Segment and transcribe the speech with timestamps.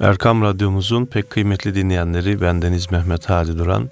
[0.00, 3.90] Erkam Radyomuzun pek kıymetli dinleyenleri bendeniz Mehmet Hadi Duran.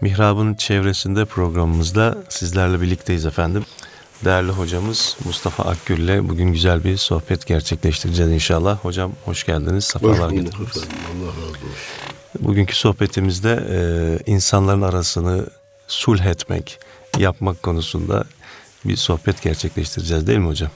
[0.00, 3.64] Mihrab'ın çevresinde programımızda sizlerle birlikteyiz efendim.
[4.24, 8.78] Değerli hocamız Mustafa Akgül ile bugün güzel bir sohbet gerçekleştireceğiz inşallah.
[8.78, 10.76] Hocam hoş geldiniz, sefalar getirdiniz.
[10.76, 11.60] Allah razı olsun.
[12.40, 13.78] Bugünkü sohbetimizde e,
[14.30, 15.46] insanların arasını
[15.88, 16.78] sulh etmek,
[17.18, 18.24] yapmak konusunda
[18.84, 20.70] bir sohbet gerçekleştireceğiz değil mi hocam?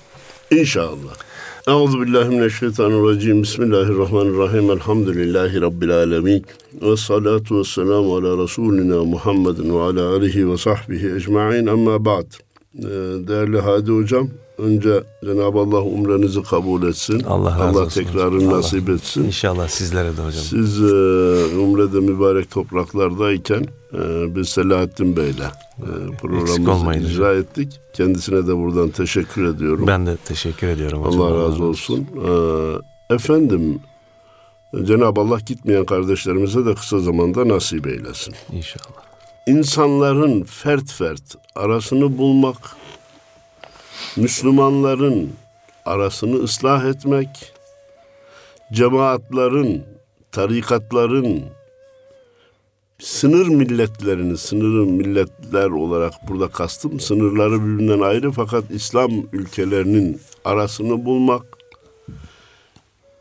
[0.50, 1.14] İnşallah.
[1.68, 3.42] Euzu billahi mineşşeytanirracim.
[3.42, 4.70] Bismillahirrahmanirrahim.
[4.70, 6.44] Elhamdülillahi rabbil alamin.
[6.82, 11.66] Ve salatu vesselamu ala Resulina Muhammedin ve ala alihi ve sahbihi ecmaîn.
[11.66, 12.26] Amma ba'd.
[13.28, 17.20] Değerli Hadi hocam, önce Cenab-ı Allah umrenizi kabul etsin.
[17.24, 18.04] Allah razı Allah olsun.
[18.04, 18.58] tekrarını Allah.
[18.58, 19.24] nasip etsin.
[19.24, 20.32] İnşallah sizlere de hocam.
[20.32, 20.86] Siz e,
[21.58, 27.80] umrede mübarek topraklardayken e, biz Selahattin Bey'le e, programımızı icra ettik.
[27.92, 29.86] Kendisine de buradan teşekkür ediyorum.
[29.86, 31.20] Ben de teşekkür ediyorum hocam.
[31.22, 32.06] Allah razı olsun.
[32.28, 33.80] Ee, efendim
[34.84, 38.34] Cenab-ı Allah gitmeyen kardeşlerimize de kısa zamanda nasip eylesin.
[38.52, 39.02] İnşallah.
[39.46, 42.56] İnsanların fert fert arasını bulmak,
[44.16, 45.32] Müslümanların
[45.84, 47.52] arasını ıslah etmek,
[48.72, 49.82] cemaatların,
[50.32, 51.44] tarikatların,
[52.98, 61.44] sınır milletlerini, sınırı milletler olarak burada kastım, sınırları birbirinden ayrı fakat İslam ülkelerinin arasını bulmak,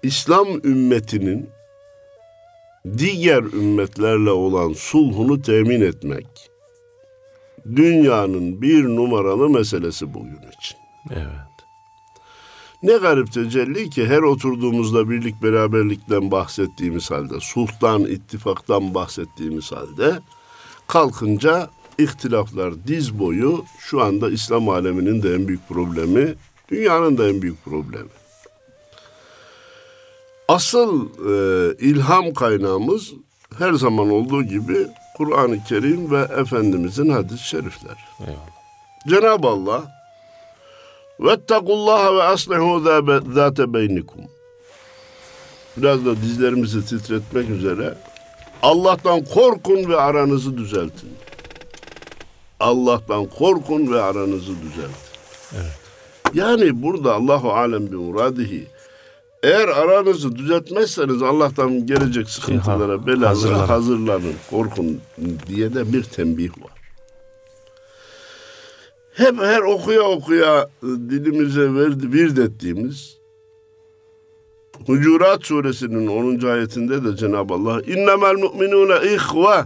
[0.03, 1.49] İslam ümmetinin
[2.97, 6.27] diğer ümmetlerle olan sulhunu temin etmek,
[7.75, 10.77] dünyanın bir numaralı meselesi bugün için.
[11.11, 11.47] Evet.
[12.83, 20.19] Ne garip tecelli ki her oturduğumuzda birlik beraberlikten bahsettiğimiz halde, sulhtan, ittifaktan bahsettiğimiz halde
[20.87, 26.35] kalkınca ihtilaflar diz boyu şu anda İslam aleminin de en büyük problemi,
[26.71, 28.09] dünyanın da en büyük problemi.
[30.47, 33.13] Asıl e, ilham kaynağımız
[33.57, 37.99] her zaman olduğu gibi Kur'an-ı Kerim ve Efendimizin hadis-i şerifleri.
[38.19, 38.57] Eyvallah.
[39.07, 39.97] Cenab-ı Allah
[41.19, 42.79] Vettakullaha ve aslihu
[43.33, 44.21] zâte beynikum.
[45.77, 47.93] Biraz da dizlerimizi titretmek üzere
[48.61, 51.09] Allah'tan korkun ve aranızı düzeltin.
[52.59, 55.17] Allah'tan korkun ve aranızı düzeltin.
[55.55, 55.79] Evet.
[56.33, 58.67] Yani burada Allahu alem bi muradihi
[59.43, 63.67] eğer aranızı düzeltmezseniz Allah'tan gelecek sıkıntılara, belalara hazırlanın.
[63.67, 65.01] hazırlanın, korkun
[65.47, 66.71] diye de bir tembih var.
[69.13, 73.17] Hep her okuya okuya e, dilimize verdi, vird ettiğimiz
[74.85, 76.47] Hucurat suresinin 10.
[76.47, 79.65] ayetinde de Cenab-ı Allah innemel mu'minune ihve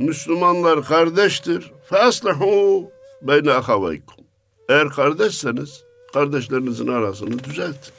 [0.00, 1.72] Müslümanlar kardeştir.
[1.90, 2.90] Feslihu
[3.22, 4.24] beyne ahavaykum.
[4.68, 7.92] Eğer kardeşseniz kardeşlerinizin arasını düzeltin.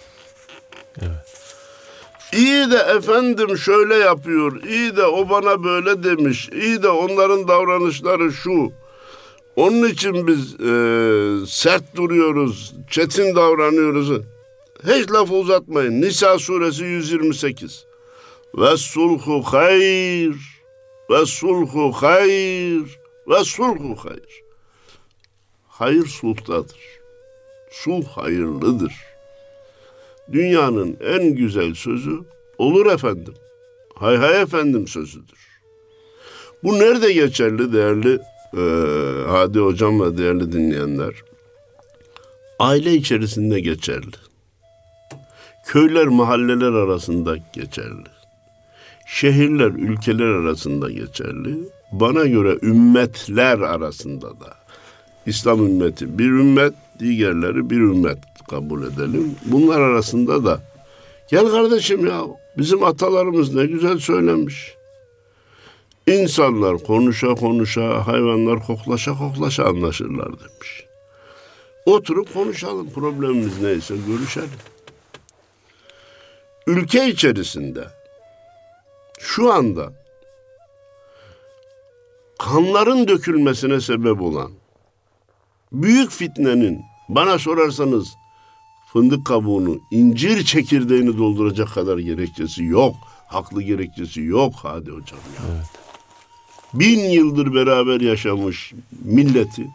[2.34, 8.32] İyi de efendim şöyle yapıyor, iyi de o bana böyle demiş, iyi de onların davranışları
[8.32, 8.72] şu.
[9.56, 14.22] Onun için biz e, sert duruyoruz, çetin davranıyoruz.
[14.84, 16.02] Hiç lafı uzatmayın.
[16.02, 17.86] Nisa suresi 128.
[18.58, 20.36] Ve sulhu hayr,
[21.10, 24.44] ve sulhu hayr, ve sulhu hayr.
[25.68, 26.80] Hayır sulhtadır.
[27.72, 29.15] Sulh hayırlıdır.
[30.31, 32.19] Dünyanın en güzel sözü
[32.58, 33.34] olur efendim.
[33.96, 35.40] Hay hay efendim sözüdür.
[36.63, 38.19] Bu nerede geçerli değerli
[38.58, 38.64] e,
[39.28, 41.14] Hadi Hocam ve değerli dinleyenler?
[42.59, 44.16] Aile içerisinde geçerli.
[45.66, 48.09] Köyler, mahalleler arasında geçerli.
[49.08, 51.58] Şehirler, ülkeler arasında geçerli.
[51.91, 54.58] Bana göre ümmetler arasında da.
[55.25, 58.18] İslam ümmeti bir ümmet, diğerleri bir ümmet
[58.50, 59.36] kabul edelim.
[59.46, 60.62] Bunlar arasında da
[61.30, 62.22] gel kardeşim ya
[62.58, 64.76] bizim atalarımız ne güzel söylemiş.
[66.08, 70.86] İnsanlar konuşa konuşa, hayvanlar koklaşa koklaşa anlaşırlar demiş.
[71.86, 74.50] Oturup konuşalım problemimiz neyse görüşelim.
[76.68, 77.88] Ülke içerisinde
[79.20, 79.94] şu anda
[82.40, 84.52] kanların dökülmesine sebep olan
[85.72, 88.08] büyük fitnenin bana sorarsanız
[88.96, 92.96] fındık kabuğunu, incir çekirdeğini dolduracak kadar gerekçesi yok.
[93.28, 95.64] Haklı gerekçesi yok hadi hocam ya.
[96.74, 99.68] Bin yıldır beraber yaşamış milleti,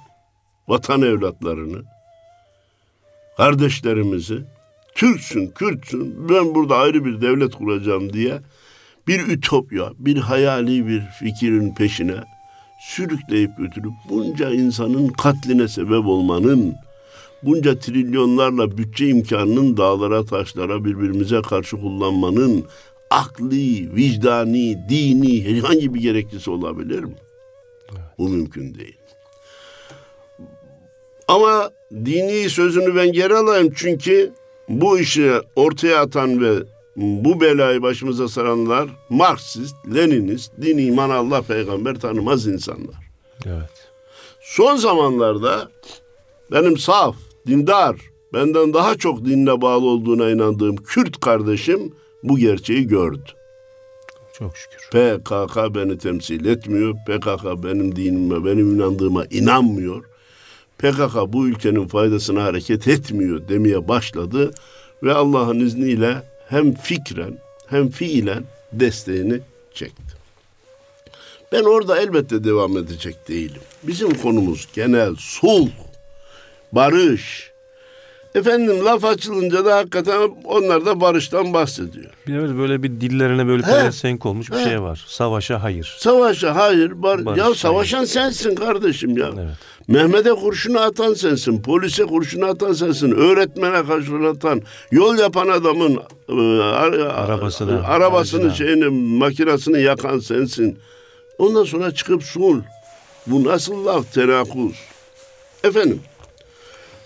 [0.69, 1.82] vatan evlatlarını,
[3.37, 4.38] kardeşlerimizi,
[4.94, 8.40] Türksün, Kürtsün, ben burada ayrı bir devlet kuracağım diye
[9.08, 12.25] bir ütopya, bir hayali bir fikrin peşine
[12.81, 16.75] sürükleyip götürüp bunca insanın katline sebep olmanın,
[17.42, 22.64] bunca trilyonlarla bütçe imkanının dağlara taşlara birbirimize karşı kullanmanın
[23.10, 27.14] akli, vicdani, dini herhangi bir gereklisi olabilir mi?
[28.19, 28.96] Bu mümkün değil.
[31.28, 34.32] Ama dini sözünü ben geri alayım çünkü
[34.69, 36.62] bu işi ortaya atan ve
[36.96, 43.10] bu belayı başımıza saranlar Marksist, Leninist, din, iman, Allah, peygamber tanımaz insanlar.
[43.46, 43.88] Evet.
[44.40, 45.70] Son zamanlarda
[46.52, 47.16] benim saf,
[47.46, 47.96] dindar,
[48.32, 51.92] benden daha çok dinle bağlı olduğuna inandığım Kürt kardeşim
[52.22, 53.31] bu gerçeği gördü.
[54.32, 54.88] Çok şükür.
[54.90, 56.94] PKK beni temsil etmiyor.
[57.06, 60.04] PKK benim dinime, benim inandığıma inanmıyor.
[60.78, 64.50] PKK bu ülkenin faydasına hareket etmiyor demeye başladı
[65.02, 69.40] ve Allah'ın izniyle hem fikren hem fiilen desteğini
[69.75, 70.02] çekti.
[71.52, 73.60] Ben orada elbette devam edecek değilim.
[73.82, 75.70] Bizim konumuz genel sulh,
[76.72, 77.50] barış.
[78.34, 82.11] Efendim laf açılınca da hakikaten onlar da barıştan bahsediyor.
[82.26, 84.64] Bir de böyle bir dillerine böyle pelesenk olmuş bir He.
[84.64, 85.05] şey var.
[85.08, 85.96] Savaşa hayır.
[85.99, 87.02] Savaşa hayır.
[87.02, 89.31] Bar Barış, ya savaşan sensin kardeşim ya.
[89.38, 89.55] Evet.
[89.88, 91.62] Mehmet'e kurşunu atan sensin.
[91.62, 93.11] Polise kurşunu atan sensin.
[93.12, 94.62] Öğretmene kurşunu atan.
[94.90, 95.96] Yol yapan adamın
[96.28, 98.55] e, ara- Arabasını, arabasını aracına.
[98.66, 98.84] şeyini
[99.19, 100.78] makinesini yakan sensin.
[101.38, 102.61] Ondan sonra çıkıp sul.
[103.26, 104.73] Bu nasıl laf tenakuz?
[105.64, 106.00] Efendim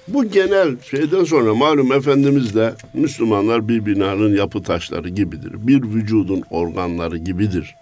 [0.09, 5.53] bu genel şeyden sonra malum Efendimiz de Müslümanlar bir binanın yapı taşları gibidir.
[5.55, 7.75] Bir vücudun organları gibidir.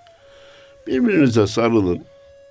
[0.86, 2.02] Birbirinize sarılın.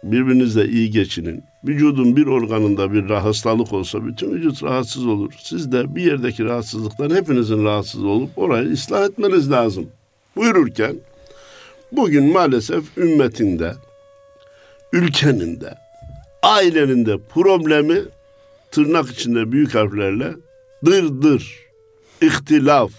[0.04, 1.44] Birbirinizle iyi geçinin.
[1.64, 5.34] Vücudun bir organında bir hastalık olsa bütün vücut rahatsız olur.
[5.40, 9.88] Siz de bir yerdeki rahatsızlıktan hepinizin rahatsız olup orayı ıslah etmeniz lazım.
[10.36, 10.96] Buyururken
[11.92, 13.74] bugün maalesef ümmetinde,
[14.94, 15.74] ülkenin de,
[16.44, 18.00] ailenin de problemi
[18.72, 20.34] tırnak içinde büyük harflerle
[20.86, 21.60] dırdır,
[22.22, 22.92] ihtilaf,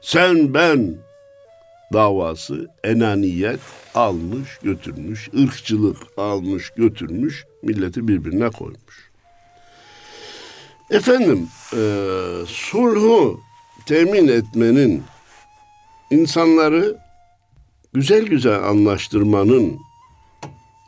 [0.00, 0.96] sen ben
[1.92, 3.60] davası enaniyet
[3.94, 9.10] almış götürmüş, ırkçılık almış götürmüş, milleti birbirine koymuş.
[10.90, 11.80] Efendim, e,
[12.46, 13.40] sulhu
[13.86, 15.02] temin etmenin,
[16.10, 16.98] insanları
[17.92, 19.78] güzel güzel anlaştırmanın,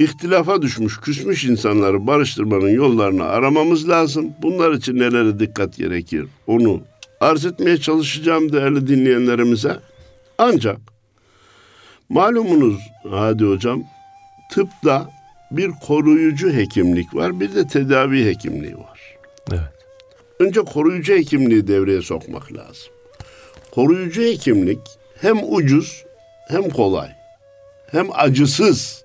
[0.00, 4.32] ihtilafa düşmüş, küsmüş insanları barıştırmanın yollarını aramamız lazım.
[4.43, 6.26] Bunlar için nelere dikkat gerekir?
[6.47, 6.81] Onu
[7.20, 9.81] arz etmeye çalışacağım değerli dinleyenlerimize.
[10.38, 10.79] Ancak
[12.08, 12.81] malumunuz
[13.11, 13.82] Hadi Hocam
[14.52, 15.11] tıpta
[15.50, 19.00] bir koruyucu hekimlik var bir de tedavi hekimliği var.
[19.53, 19.61] Evet.
[20.38, 22.93] Önce koruyucu hekimliği devreye sokmak lazım.
[23.70, 24.79] Koruyucu hekimlik
[25.20, 26.05] hem ucuz
[26.49, 27.08] hem kolay
[27.91, 29.05] hem acısız.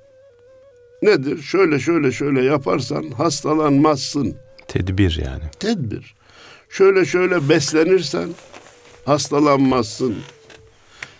[1.01, 1.41] Nedir?
[1.41, 4.35] Şöyle şöyle şöyle yaparsan hastalanmazsın.
[4.67, 5.43] Tedbir yani.
[5.59, 6.15] Tedbir.
[6.69, 8.29] Şöyle şöyle beslenirsen
[9.05, 10.15] hastalanmazsın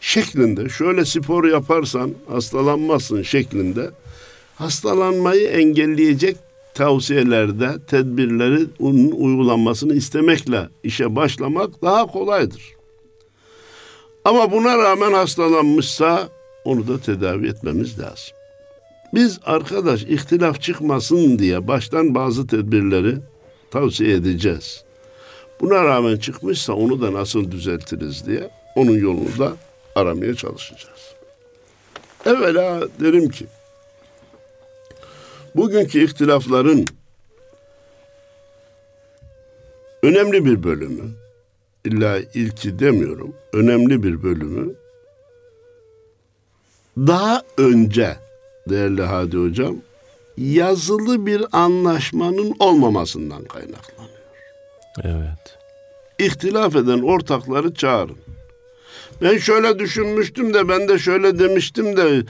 [0.02, 3.90] şeklinde şöyle spor yaparsan hastalanmazsın şeklinde
[4.56, 6.38] hastalanmayı engelleyecek
[6.74, 12.76] tavsiyelerde tedbirleri onun uygulanmasını istemekle işe başlamak daha kolaydır.
[14.26, 16.30] Ama buna rağmen hastalanmışsa
[16.66, 18.36] onu da tedavi etmemiz lazım.
[19.16, 23.16] Biz arkadaş ihtilaf çıkmasın diye baştan bazı tedbirleri
[23.72, 24.84] tavsiye edeceğiz.
[25.62, 29.54] Buna rağmen çıkmışsa onu da nasıl düzeltiriz diye onun yolunu da
[29.96, 31.16] aramaya çalışacağız.
[32.26, 33.46] Evvela derim ki
[35.56, 36.86] bugünkü ihtilafların
[40.04, 41.04] önemli bir bölümü
[41.86, 44.74] illa ilki demiyorum önemli bir bölümü
[46.98, 48.25] daha önce
[48.70, 49.76] değerli Hadi Hocam
[50.38, 54.16] yazılı bir anlaşmanın olmamasından kaynaklanıyor.
[55.04, 55.58] Evet.
[56.20, 58.18] İhtilaf eden ortakları çağırın.
[59.22, 62.24] Ben şöyle düşünmüştüm de ben de şöyle demiştim de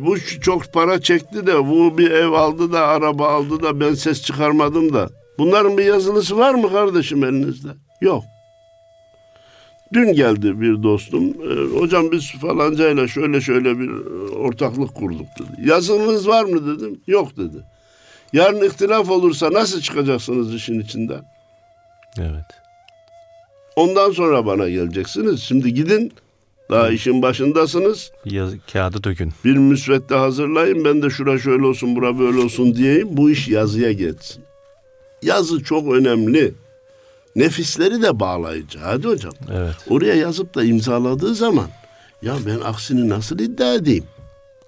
[0.00, 4.22] bu çok para çekti de bu bir ev aldı da araba aldı da ben ses
[4.22, 5.10] çıkarmadım da.
[5.38, 7.68] Bunların bir yazılısı var mı kardeşim elinizde?
[8.00, 8.24] Yok.
[9.94, 11.24] Dün geldi bir dostum.
[11.24, 15.68] "E, hocam biz falancayla şöyle şöyle bir e, ortaklık kurduk dedi.
[15.70, 17.00] Yazınız var mı dedim.
[17.06, 17.56] Yok dedi.
[18.32, 21.22] Yarın ihtilaf olursa nasıl çıkacaksınız işin içinden?
[22.18, 22.46] Evet.
[23.76, 25.40] Ondan sonra bana geleceksiniz.
[25.42, 26.12] Şimdi gidin.
[26.70, 28.10] Daha işin başındasınız.
[28.24, 29.32] Yaz, kağıdı dökün.
[29.44, 30.84] Bir müsvedde hazırlayın.
[30.84, 33.08] Ben de şura şöyle olsun, bura böyle olsun diyeyim.
[33.10, 34.44] Bu iş yazıya geçsin.
[35.22, 36.54] Yazı çok önemli.
[37.36, 38.78] Nefisleri de bağlayıcı.
[38.78, 39.32] Hadi hocam.
[39.52, 39.74] Evet.
[39.90, 41.68] Oraya yazıp da imzaladığı zaman
[42.22, 44.04] ya ben aksini nasıl iddia edeyim?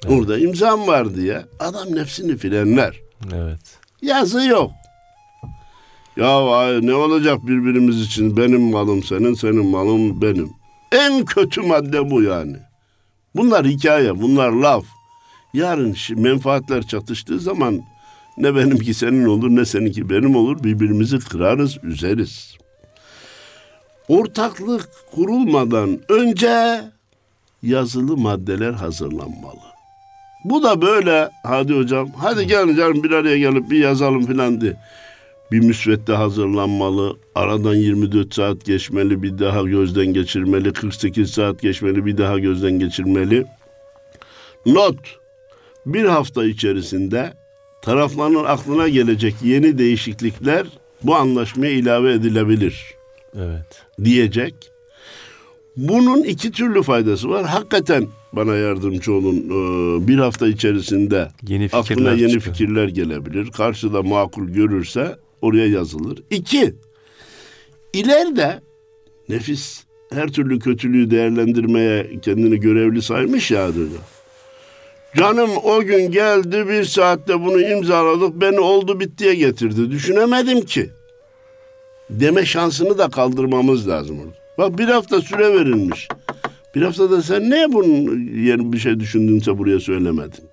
[0.08, 3.00] Orada imzam var diye adam nefsini frenler.
[3.35, 3.61] Evet.
[4.02, 4.70] Yazı yok.
[6.16, 10.50] Ya ay, ne olacak birbirimiz için benim malım senin senin malım benim.
[10.92, 12.56] En kötü madde bu yani.
[13.35, 14.85] Bunlar hikaye, bunlar laf.
[15.54, 17.80] Yarın menfaatler çatıştığı zaman
[18.38, 20.64] ne benimki senin olur ne seninki benim olur.
[20.64, 22.57] Birbirimizi kırarız, üzeriz.
[24.09, 26.83] Ortaklık kurulmadan önce
[27.62, 29.66] yazılı maddeler hazırlanmalı.
[30.45, 34.76] Bu da böyle hadi hocam hadi gelin canım bir araya gelip bir yazalım filan diye.
[35.52, 37.16] Bir müsvedde hazırlanmalı.
[37.35, 39.23] Aradan 24 saat geçmeli.
[39.23, 40.73] Bir daha gözden geçirmeli.
[40.73, 42.07] 48 saat geçmeli.
[42.07, 43.47] Bir daha gözden geçirmeli.
[44.66, 44.97] Not.
[45.87, 47.33] Bir hafta içerisinde
[47.87, 50.66] tarafların aklına gelecek yeni değişiklikler
[51.02, 52.95] bu anlaşmaya ilave edilebilir.
[53.35, 53.85] Evet.
[54.05, 54.55] Diyecek.
[55.76, 57.47] Bunun iki türlü faydası var.
[57.47, 59.37] Hakikaten bana yardımcı olun.
[59.37, 62.55] Ee, bir hafta içerisinde yeni aklına yeni çıkıyor.
[62.55, 63.50] fikirler gelebilir.
[63.50, 66.23] Karşıda makul görürse oraya yazılır.
[66.31, 66.75] İki,
[67.93, 68.61] ileride
[69.28, 73.88] nefis her türlü kötülüğü değerlendirmeye kendini görevli saymış ya diyor.
[75.16, 79.90] Canım o gün geldi bir saatte bunu imzaladık beni oldu bittiye getirdi.
[79.90, 80.90] Düşünemedim ki.
[82.11, 84.32] Deme şansını da kaldırmamız lazım.
[84.58, 86.08] Bak bir hafta süre verilmiş.
[86.75, 90.44] Bir haftada sen niye bunun yeni bir şey düşündünse buraya söylemedin?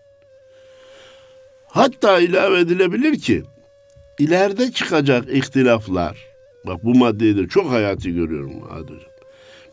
[1.68, 3.44] Hatta ilave edilebilir ki
[4.20, 6.18] ileride çıkacak ihtilaflar,
[6.66, 8.98] bak bu maddeyi de çok hayati görüyorum hocam.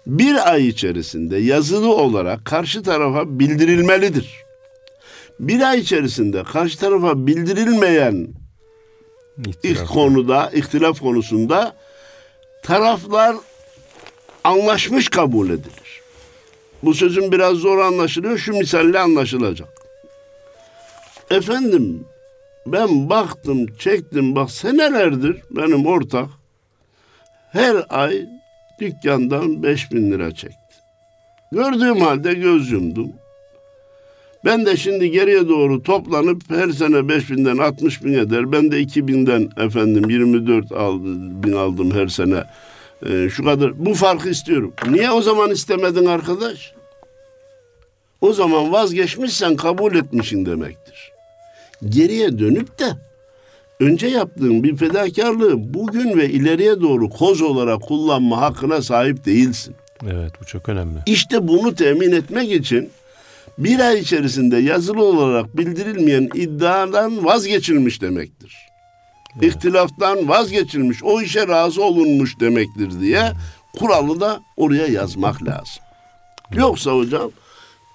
[0.06, 4.50] Bir ay içerisinde yazılı olarak karşı tarafa bildirilmelidir.
[5.40, 8.28] Bir ay içerisinde karşı tarafa bildirilmeyen
[9.62, 11.76] ilk konuda, ihtilaf konusunda
[12.62, 13.37] taraflar
[14.44, 16.00] anlaşmış kabul edilir.
[16.82, 19.68] Bu sözün biraz zor anlaşılıyor, şu misalle anlaşılacak.
[21.30, 22.04] Efendim
[22.66, 26.28] ben baktım, çektim bak senelerdir benim ortak
[27.52, 28.26] her ay
[28.80, 30.56] dükkandan beş bin lira çekti.
[31.52, 33.12] Gördüğüm halde göz yumdum.
[34.44, 38.52] Ben de şimdi geriye doğru toplanıp her sene beş binden altmış bin eder.
[38.52, 40.70] Ben de iki binden efendim yirmi dört
[41.44, 42.44] bin aldım her sene.
[43.06, 44.73] Ee, şu kadar bu farkı istiyorum.
[44.88, 46.73] Niye o zaman istemedin arkadaş?
[48.20, 51.11] O zaman vazgeçmişsen kabul etmişsin demektir
[51.88, 52.85] geriye dönüp de
[53.80, 59.75] önce yaptığın bir fedakarlığı bugün ve ileriye doğru koz olarak kullanma hakkına sahip değilsin.
[60.04, 60.99] Evet bu çok önemli.
[61.06, 62.90] İşte bunu temin etmek için
[63.59, 68.57] bir ay içerisinde yazılı olarak bildirilmeyen iddiadan vazgeçilmiş demektir.
[69.37, 69.45] Evet.
[69.45, 73.33] İhtilaftan vazgeçilmiş, o işe razı olunmuş demektir diye
[73.78, 75.83] kuralı da oraya yazmak lazım.
[76.54, 77.30] Yoksa hocam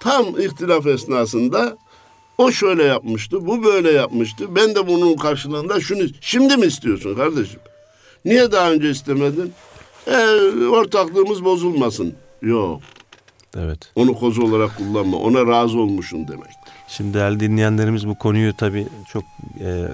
[0.00, 1.76] tam ihtilaf esnasında
[2.38, 4.56] o şöyle yapmıştı, bu böyle yapmıştı.
[4.56, 6.02] Ben de bunun karşılığında şunu...
[6.20, 7.60] Şimdi mi istiyorsun kardeşim?
[8.24, 9.52] Niye daha önce istemedin?
[10.06, 10.16] E,
[10.66, 12.14] ortaklığımız bozulmasın.
[12.42, 12.80] Yok.
[13.58, 13.78] Evet.
[13.94, 15.16] Onu koz olarak kullanma.
[15.16, 16.50] Ona razı olmuşsun demek.
[16.88, 19.24] Şimdi değerli dinleyenlerimiz bu konuyu tabii çok
[19.60, 19.88] e,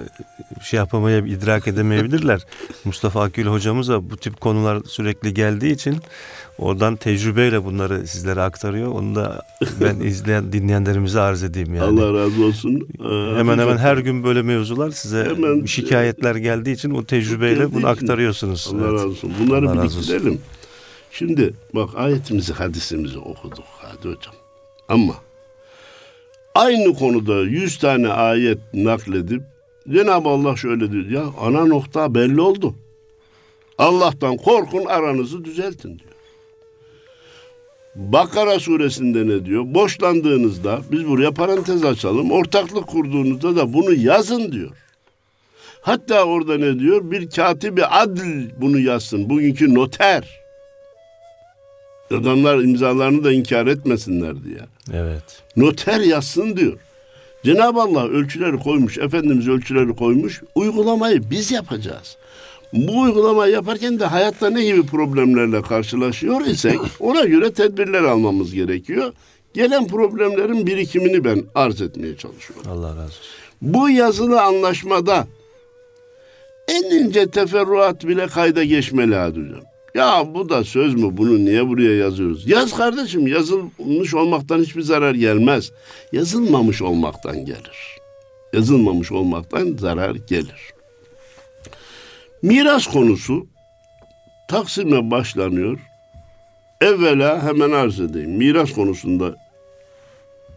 [0.61, 2.41] şey yapamayıp idrak edemeyebilirler.
[2.85, 5.97] Mustafa Akgül hocamız da bu tip konular sürekli geldiği için
[6.57, 8.91] oradan tecrübeyle bunları sizlere aktarıyor.
[8.91, 9.41] Onu da
[9.81, 12.01] ben izleyen dinleyenlerimize arz edeyim yani.
[12.01, 12.87] Allah razı olsun.
[12.99, 17.87] Ee, hemen hemen her gün böyle mevzular size hemen, şikayetler geldiği için o tecrübeyle bunu
[17.87, 18.71] aktarıyorsunuz.
[18.73, 18.93] Allah evet.
[18.93, 19.33] razı olsun.
[19.39, 20.41] Bunları Allah biriktirelim.
[21.13, 24.35] Şimdi bak ayetimizi hadisimizi okuduk hadi hocam.
[24.87, 25.15] Ama
[26.55, 29.43] aynı konuda yüz tane ayet nakledip
[29.89, 32.75] Cenab-ı Allah şöyle diyor ya ana nokta belli oldu.
[33.77, 36.11] Allah'tan korkun aranızı düzeltin diyor.
[37.95, 39.63] Bakara suresinde ne diyor?
[39.65, 42.31] Boşlandığınızda biz buraya parantez açalım.
[42.31, 44.71] Ortaklık kurduğunuzda da bunu yazın diyor.
[45.81, 47.11] Hatta orada ne diyor?
[47.11, 49.29] Bir katibi adl bunu yazsın.
[49.29, 50.42] Bugünkü noter.
[52.11, 54.59] Adamlar imzalarını da inkar etmesinler diye.
[54.93, 55.23] Evet.
[55.55, 56.79] Noter yazsın diyor.
[57.43, 60.41] Cenab-ı Allah ölçüleri koymuş, Efendimiz ölçüleri koymuş.
[60.55, 62.17] Uygulamayı biz yapacağız.
[62.73, 69.13] Bu uygulamayı yaparken de hayatta ne gibi problemlerle karşılaşıyor isek ona göre tedbirler almamız gerekiyor.
[69.53, 72.71] Gelen problemlerin birikimini ben arz etmeye çalışıyorum.
[72.71, 73.21] Allah razı olsun.
[73.61, 75.27] Bu yazılı anlaşmada
[76.67, 79.72] en ince teferruat bile kayda geçmeli hocam.
[79.95, 81.17] Ya bu da söz mü?
[81.17, 82.47] Bunu niye buraya yazıyoruz?
[82.47, 83.27] Yaz kardeşim.
[83.27, 85.71] Yazılmış olmaktan hiçbir zarar gelmez.
[86.11, 87.97] Yazılmamış olmaktan gelir.
[88.53, 90.73] Yazılmamış olmaktan zarar gelir.
[92.41, 93.47] Miras konusu
[94.47, 95.79] Taksim'e başlanıyor.
[96.81, 98.31] Evvela hemen arz edeyim.
[98.31, 99.35] Miras konusunda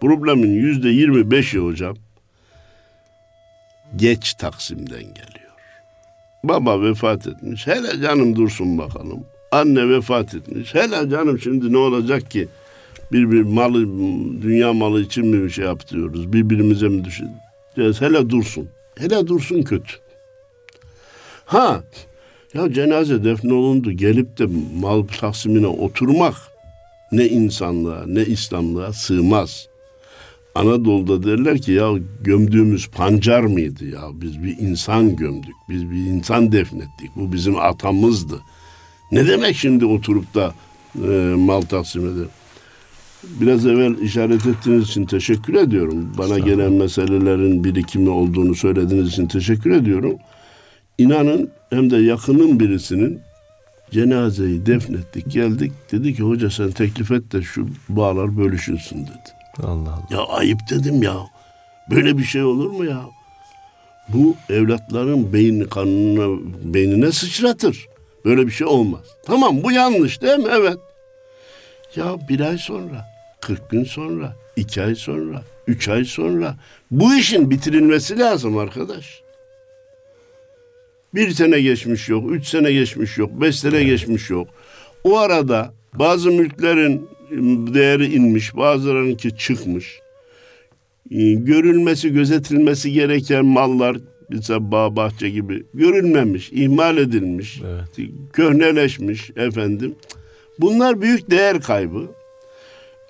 [0.01, 1.97] problemin yüzde yirmi beşi hocam
[3.97, 5.36] geç Taksim'den geliyor.
[6.49, 7.67] Baba vefat etmiş.
[7.67, 9.21] Hele canım dursun bakalım.
[9.51, 10.75] Anne vefat etmiş.
[10.75, 12.49] Hele canım şimdi ne olacak ki?
[13.13, 13.87] Bir bir malı,
[14.43, 16.33] dünya malı için mi bir şey yapıyoruz?
[16.33, 18.01] Birbirimize mi düşüneceğiz?
[18.01, 18.69] Hele dursun.
[18.99, 19.93] Hele dursun kötü.
[21.45, 21.83] Ha,
[22.55, 24.47] ya cenaze defnolundu gelip de
[24.81, 26.35] mal taksimine oturmak
[27.13, 29.69] ne insanlığa ne İslamlığa sığmaz.
[30.57, 36.53] Anadolu'da derler ki ya gömdüğümüz pancar mıydı ya biz bir insan gömdük biz bir insan
[36.53, 38.41] defnettik bu bizim atamızdı.
[39.13, 40.55] Ne demek şimdi oturup da
[41.05, 42.27] e, mal taksim eder?
[43.41, 46.13] Biraz evvel işaret ettiğiniz için teşekkür ediyorum.
[46.19, 50.17] Bana gelen meselelerin birikimi olduğunu söylediğiniz için teşekkür ediyorum.
[50.99, 53.19] İnanın hem de yakının birisinin
[53.91, 55.73] cenazeyi defnettik geldik.
[55.93, 59.36] Dedi ki hoca sen teklif et de şu bağlar bölüşülsün dedi.
[59.63, 60.07] Allah Allah.
[60.11, 61.17] Ya ayıp dedim ya.
[61.91, 63.01] Böyle bir şey olur mu ya?
[64.09, 66.41] Bu evlatların beyin kanına,
[66.75, 67.87] beynine sıçratır.
[68.25, 69.05] Böyle bir şey olmaz.
[69.27, 70.49] Tamam bu yanlış değil mi?
[70.51, 70.77] Evet.
[71.97, 73.07] Ya bir ay sonra,
[73.41, 76.57] 40 gün sonra, iki ay sonra, üç ay sonra
[76.91, 79.23] bu işin bitirilmesi lazım arkadaş.
[81.15, 84.49] Bir sene geçmiş yok, üç sene geçmiş yok, beş sene geçmiş yok.
[85.05, 87.09] O arada bazı mülklerin
[87.75, 90.01] değeri inmiş, bazılarınınki çıkmış.
[91.11, 93.97] Ee, Görülmesi, gözetilmesi gereken mallar,
[94.31, 98.09] mesela bağ bahçe gibi görülmemiş, ihmal edilmiş, Evet.
[98.33, 99.95] köhneleşmiş efendim.
[100.59, 102.03] Bunlar büyük değer kaybı.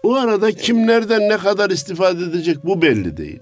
[0.02, 3.40] O arada kimlerden ne kadar istifade edecek bu belli değil.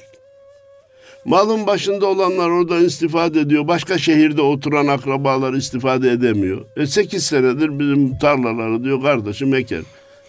[1.25, 3.69] Malın başında olanlar orada istifade ediyor.
[3.69, 6.64] Başka şehirde oturan akrabalar istifade edemiyor.
[6.76, 9.83] E 8 senedir bizim tarlaları diyor kardeşim eker.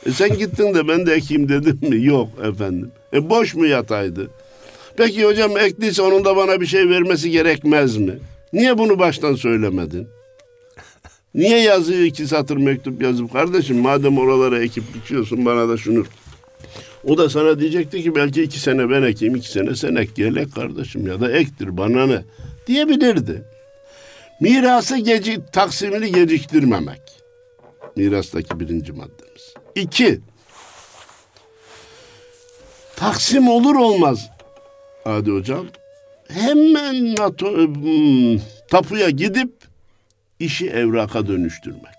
[0.05, 2.05] E sen gittin de ben de ekeyim dedim mi?
[2.05, 2.91] Yok efendim.
[3.13, 4.29] E boş mu yataydı?
[4.97, 8.19] Peki hocam ektiyse onun da bana bir şey vermesi gerekmez mi?
[8.53, 10.07] Niye bunu baştan söylemedin?
[11.35, 16.05] Niye yazıyor iki satır mektup yazıp kardeşim madem oralara ekip biçiyorsun bana da şunu
[17.03, 20.49] o da sana diyecekti ki belki iki sene ben ekeyim, iki sene sen ek gel
[20.49, 22.21] kardeşim ya da ektir bana ne
[22.67, 23.41] diyebilirdi.
[24.41, 27.01] Mirası geci, taksimini geciktirmemek.
[27.95, 29.53] Mirastaki birinci maddemiz.
[29.75, 30.19] İki,
[32.95, 34.29] taksim olur olmaz
[35.03, 35.65] Hadi hocam.
[36.27, 38.39] Hemen NATO, hmm,
[38.71, 39.51] tapuya gidip
[40.39, 41.95] işi evraka dönüştürmek.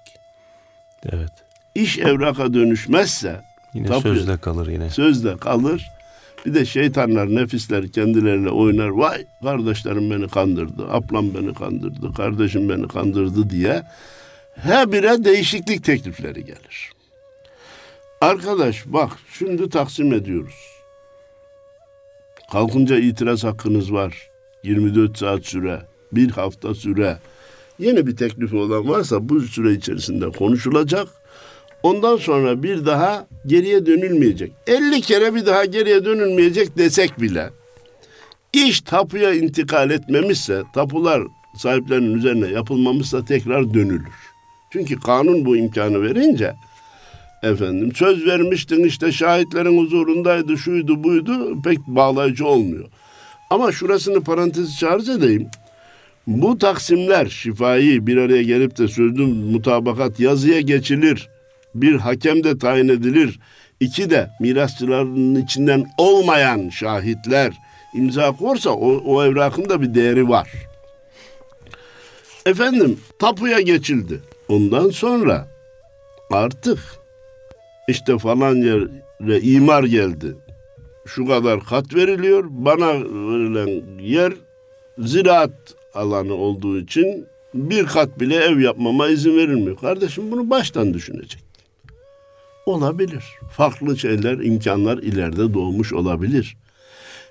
[1.12, 1.30] Evet.
[1.74, 3.40] İş evraka dönüşmezse
[3.74, 4.00] Yine Tabii.
[4.02, 4.90] sözde kalır yine.
[4.90, 5.86] sözde kalır.
[6.46, 8.88] Bir de şeytanlar, nefisler kendileriyle oynar.
[8.88, 13.82] Vay kardeşlerim beni kandırdı, ablam beni kandırdı, kardeşim beni kandırdı diye
[14.56, 16.92] her bire değişiklik teklifleri gelir.
[18.20, 20.54] Arkadaş bak şimdi taksim ediyoruz.
[22.52, 24.30] Kalkınca itiraz hakkınız var.
[24.62, 27.18] 24 saat süre, bir hafta süre.
[27.78, 31.08] Yeni bir teklifi olan varsa bu süre içerisinde konuşulacak.
[31.82, 34.52] Ondan sonra bir daha geriye dönülmeyecek.
[34.66, 37.50] 50 kere bir daha geriye dönülmeyecek desek bile
[38.52, 41.22] iş tapuya intikal etmemişse, tapular
[41.56, 44.25] sahiplerinin üzerine yapılmamışsa tekrar dönülür.
[44.70, 46.54] Çünkü kanun bu imkanı verince
[47.42, 52.84] efendim söz vermiştin işte şahitlerin huzurundaydı şuydu buydu pek bağlayıcı olmuyor.
[53.50, 55.48] Ama şurasını parantez içi arz edeyim.
[56.26, 61.28] Bu taksimler şifai bir araya gelip de sözlü mutabakat yazıya geçilir.
[61.74, 63.38] Bir hakem de tayin edilir.
[63.80, 67.52] İki de mirasçıların içinden olmayan şahitler
[67.94, 70.48] imza korsa o, o evrakın da bir değeri var.
[72.46, 74.20] Efendim tapuya geçildi.
[74.48, 75.48] Ondan sonra
[76.30, 76.78] artık
[77.88, 80.36] işte falan yere imar geldi.
[81.06, 82.44] Şu kadar kat veriliyor.
[82.48, 84.32] Bana verilen yer
[84.98, 89.76] ziraat alanı olduğu için bir kat bile ev yapmama izin verilmiyor.
[89.76, 91.40] Kardeşim bunu baştan düşünecek.
[92.66, 93.24] Olabilir.
[93.52, 96.56] Farklı şeyler, imkanlar ileride doğmuş olabilir.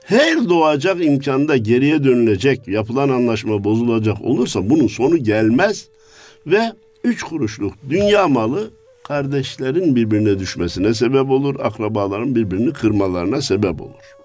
[0.06, 5.88] Her doğacak imkanda geriye dönülecek, yapılan anlaşma bozulacak olursa bunun sonu gelmez
[6.48, 6.72] ve
[7.06, 8.72] üç kuruşluk dünya malı
[9.04, 14.16] kardeşlerin birbirine düşmesine sebep olur, akrabaların birbirini kırmalarına sebep olur.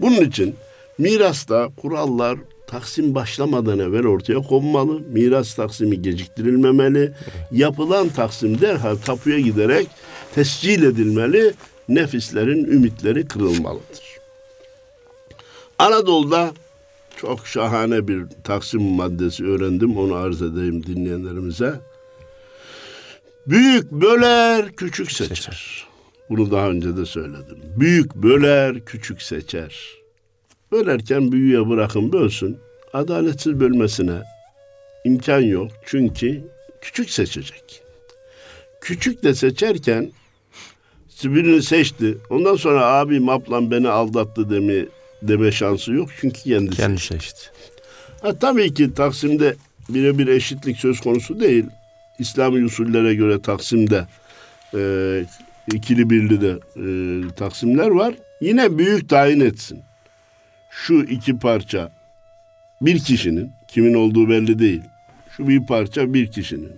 [0.00, 0.54] Bunun için
[0.98, 5.00] mirasta kurallar taksim başlamadan evvel ortaya konmalı.
[5.00, 7.12] Miras taksimi geciktirilmemeli.
[7.52, 9.86] Yapılan taksim derhal tapuya giderek
[10.34, 11.52] tescil edilmeli.
[11.88, 14.18] Nefislerin ümitleri kırılmalıdır.
[15.78, 16.52] Anadolu'da
[17.20, 19.96] çok şahane bir taksim maddesi öğrendim.
[19.96, 21.80] Onu arz edeyim dinleyenlerimize.
[23.46, 25.36] Büyük böler, küçük seçer.
[25.36, 25.86] Seçer.
[26.30, 27.58] Bunu daha önce de söyledim.
[27.76, 29.98] Büyük böler, küçük seçer.
[30.72, 32.58] Bölerken büyüğe bırakın bölsün.
[32.92, 34.22] Adaletsiz bölmesine
[35.04, 35.70] imkan yok.
[35.86, 36.44] Çünkü
[36.80, 37.82] küçük seçecek.
[38.80, 40.12] Küçük de seçerken
[41.24, 42.18] birini seçti.
[42.30, 44.86] Ondan sonra abim ablam beni aldattı deme,
[45.22, 46.08] deme şansı yok.
[46.20, 46.76] Çünkü kendisi.
[46.76, 47.40] Kendi seçti.
[48.22, 49.56] Ha, tabii ki Taksim'de
[49.88, 51.64] birebir eşitlik söz konusu değil.
[52.18, 54.06] İslami usullere göre Taksim'de
[54.74, 54.80] e,
[55.72, 56.86] ikili birli de e,
[57.34, 58.14] Taksimler var.
[58.40, 59.82] Yine büyük tayin etsin.
[60.70, 61.92] Şu iki parça
[62.80, 64.82] bir kişinin, kimin olduğu belli değil.
[65.36, 66.72] Şu bir parça bir kişinin.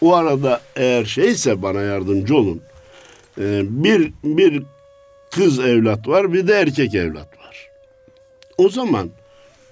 [0.00, 2.62] O arada eğer şeyse bana yardımcı olun.
[3.38, 4.62] E, bir, bir
[5.30, 7.43] kız evlat var, bir de erkek evlat var.
[8.58, 9.10] O zaman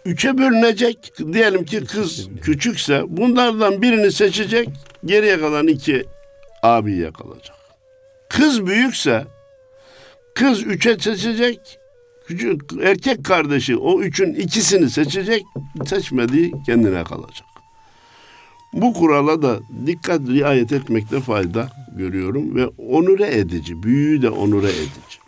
[0.04, 1.12] üçe bölünecek.
[1.32, 4.68] Diyelim ki kız küçükse bunlardan birini seçecek.
[5.04, 6.04] Geriye kalan iki
[6.62, 7.56] abiye kalacak.
[8.28, 9.26] Kız büyükse
[10.34, 11.78] kız üçe seçecek.
[12.26, 15.42] Küçük, erkek kardeşi o üçün ikisini seçecek.
[15.86, 17.46] Seçmediği kendine kalacak.
[18.72, 25.18] Bu kurala da dikkat riayet etmekte fayda görüyorum ve onure edici, büyüğü de onure edici.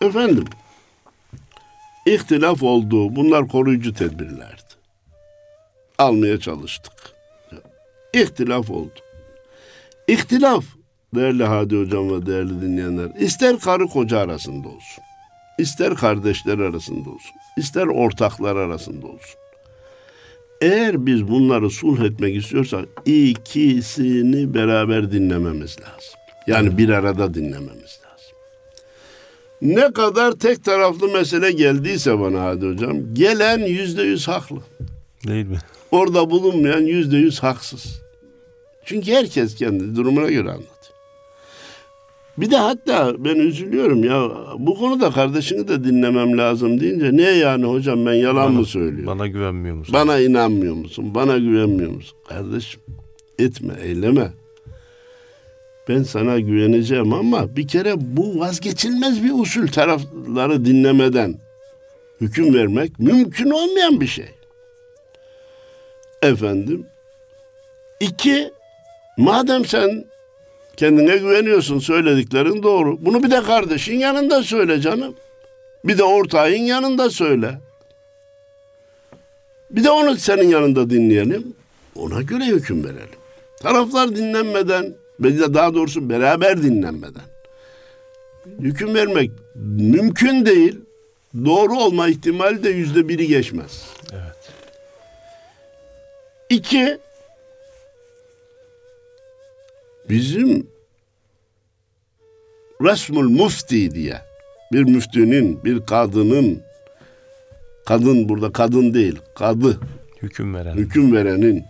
[0.00, 0.44] Efendim,
[2.06, 3.16] ihtilaf oldu.
[3.16, 4.62] Bunlar koruyucu tedbirlerdi.
[5.98, 6.92] Almaya çalıştık.
[8.14, 9.00] İhtilaf oldu.
[10.08, 10.64] İhtilaf
[11.14, 15.02] değerli Hadi Hocam ve değerli dinleyenler ister karı koca arasında olsun.
[15.58, 17.36] ister kardeşler arasında olsun.
[17.56, 19.40] ister ortaklar arasında olsun.
[20.60, 26.20] Eğer biz bunları sulh etmek istiyorsak ikisini beraber dinlememiz lazım.
[26.46, 28.05] Yani bir arada dinlememiz lazım.
[29.62, 34.56] Ne kadar tek taraflı mesele geldiyse bana hadi hocam gelen yüzde yüz haklı.
[35.26, 35.58] Değil mi?
[35.90, 38.02] Orada bulunmayan yüzde yüz haksız.
[38.84, 40.76] Çünkü herkes kendi durumuna göre anlatıyor.
[42.38, 47.64] Bir de hatta ben üzülüyorum ya bu konuda kardeşini de dinlemem lazım deyince ne yani
[47.64, 49.06] hocam ben yalan Bana- mı söylüyorum?
[49.06, 49.92] Bana güvenmiyor musun?
[49.92, 51.14] Bana inanmıyor musun?
[51.14, 52.18] Bana güvenmiyor musun?
[52.28, 52.80] Kardeşim
[53.38, 54.32] etme, eyleme.
[55.88, 61.34] Ben sana güveneceğim ama bir kere bu vazgeçilmez bir usul tarafları dinlemeden
[62.20, 64.30] hüküm vermek mümkün olmayan bir şey.
[66.22, 66.86] Efendim.
[68.00, 68.52] İki,
[69.16, 70.04] madem sen
[70.76, 72.98] kendine güveniyorsun söylediklerin doğru.
[73.00, 75.14] Bunu bir de kardeşin yanında söyle canım.
[75.84, 77.60] Bir de ortağın yanında söyle.
[79.70, 81.54] Bir de onu senin yanında dinleyelim.
[81.96, 83.18] Ona göre hüküm verelim.
[83.60, 87.22] Taraflar dinlenmeden, ve daha doğrusu beraber dinlenmeden
[88.60, 89.30] hüküm vermek
[89.78, 90.80] mümkün değil.
[91.44, 93.82] Doğru olma ihtimali de yüzde biri geçmez.
[94.12, 94.52] Evet.
[96.50, 96.98] İki,
[100.10, 100.66] bizim
[102.82, 104.20] resmul mufti diye
[104.72, 106.62] bir müftünün, bir kadının,
[107.86, 109.80] kadın burada kadın değil, kadı,
[110.22, 110.74] Hüküm veren.
[110.74, 111.64] hüküm verenin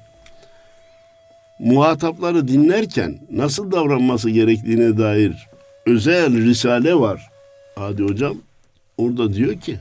[1.58, 5.32] muhatapları dinlerken nasıl davranması gerektiğine dair
[5.86, 7.30] özel risale var.
[7.74, 8.36] Hadi hocam
[8.98, 9.78] orada diyor ki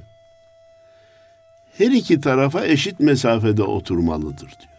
[1.78, 4.76] her iki tarafa eşit mesafede oturmalıdır diyor.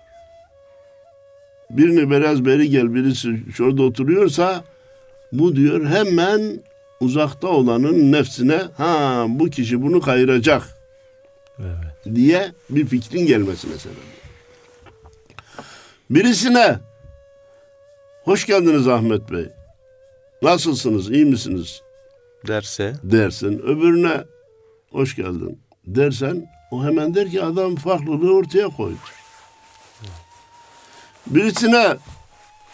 [1.71, 4.65] Birini biraz beri gel birisi şurada oturuyorsa
[5.33, 6.61] bu diyor hemen
[7.01, 10.63] uzakta olanın nefsine ha bu kişi bunu kayıracak
[11.59, 12.15] Evet.
[12.15, 13.95] diye bir fikrin gelmesi mesela.
[16.11, 16.77] Birisine
[18.27, 19.49] hoş geldiniz Ahmet Bey.
[20.43, 21.83] Nasılsınız, iyi misiniz
[22.47, 23.59] Derse dersin.
[23.59, 24.25] Öbürüne
[24.91, 28.97] hoş geldin dersen o hemen der ki adam farklılığı ortaya koydu.
[31.27, 31.97] Birisine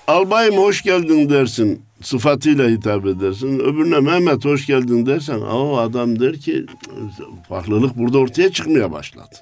[0.06, 1.82] albayım hoş geldin dersin.
[2.02, 3.60] Sıfatıyla hitap edersin.
[3.60, 6.66] Öbürüne Mehmet hoş geldin dersen o adam der ki
[7.48, 9.36] farklılık burada ortaya çıkmaya başladı.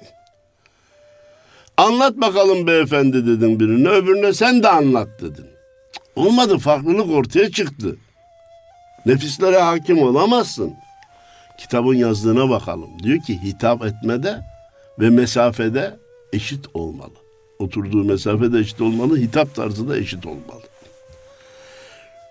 [1.77, 3.89] Anlat bakalım beyefendi dedin birine.
[3.89, 5.50] Öbürüne sen de anlat dedin.
[6.15, 7.97] Olmadı farklılık ortaya çıktı.
[9.05, 10.73] Nefislere hakim olamazsın.
[11.57, 12.89] Kitabın yazdığına bakalım.
[13.03, 14.41] Diyor ki hitap etmede
[14.99, 15.99] ve mesafede
[16.33, 17.13] eşit olmalı.
[17.59, 20.61] Oturduğu mesafede eşit olmalı, hitap tarzı da eşit olmalı.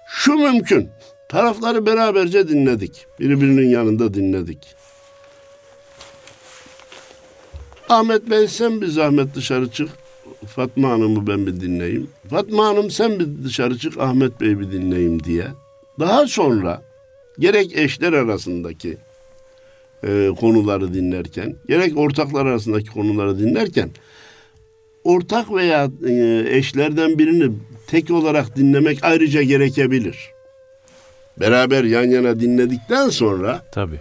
[0.09, 0.90] Şu mümkün.
[1.29, 3.07] Tarafları beraberce dinledik.
[3.21, 4.59] Birbirinin yanında dinledik.
[7.88, 9.90] Ahmet Bey sen bir zahmet dışarı çık.
[10.46, 12.09] Fatma Hanım'ı ben bir dinleyeyim.
[12.31, 15.46] Fatma Hanım sen bir dışarı çık Ahmet Bey bir dinleyeyim diye.
[15.98, 16.83] Daha sonra
[17.38, 18.96] gerek eşler arasındaki
[20.05, 23.90] e, konuları dinlerken, gerek ortaklar arasındaki konuları dinlerken
[25.05, 27.53] ortak veya e, eşlerden birini
[27.87, 30.31] tek olarak dinlemek ayrıca gerekebilir.
[31.40, 34.00] Beraber yan yana dinledikten sonra tabii.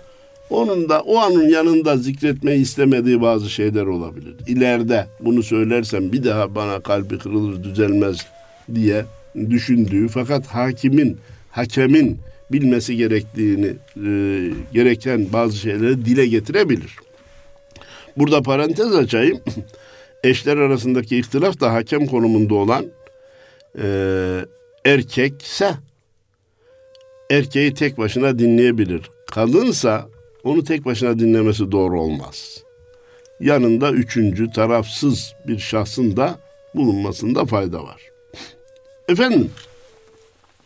[0.49, 4.35] Onun da o anın yanında zikretmeyi istemediği bazı şeyler olabilir.
[4.47, 8.17] İleride bunu söylersem bir daha bana kalbi kırılır düzelmez
[8.75, 9.05] diye
[9.49, 11.17] düşündüğü fakat hakimin,
[11.51, 12.17] hakemin
[12.51, 13.73] bilmesi gerektiğini
[14.05, 14.09] e,
[14.73, 16.95] gereken bazı şeyleri dile getirebilir.
[18.17, 19.39] Burada parantez açayım.
[20.23, 22.85] Eşler arasındaki ihtilaf da hakem konumunda olan
[23.81, 23.85] e,
[24.85, 25.73] erkekse
[27.31, 29.01] erkeği tek başına dinleyebilir.
[29.31, 30.07] Kadınsa
[30.49, 32.63] onu tek başına dinlemesi doğru olmaz.
[33.39, 36.39] Yanında üçüncü tarafsız bir şahsın da
[36.75, 38.01] bulunmasında fayda var.
[39.07, 39.51] Efendim,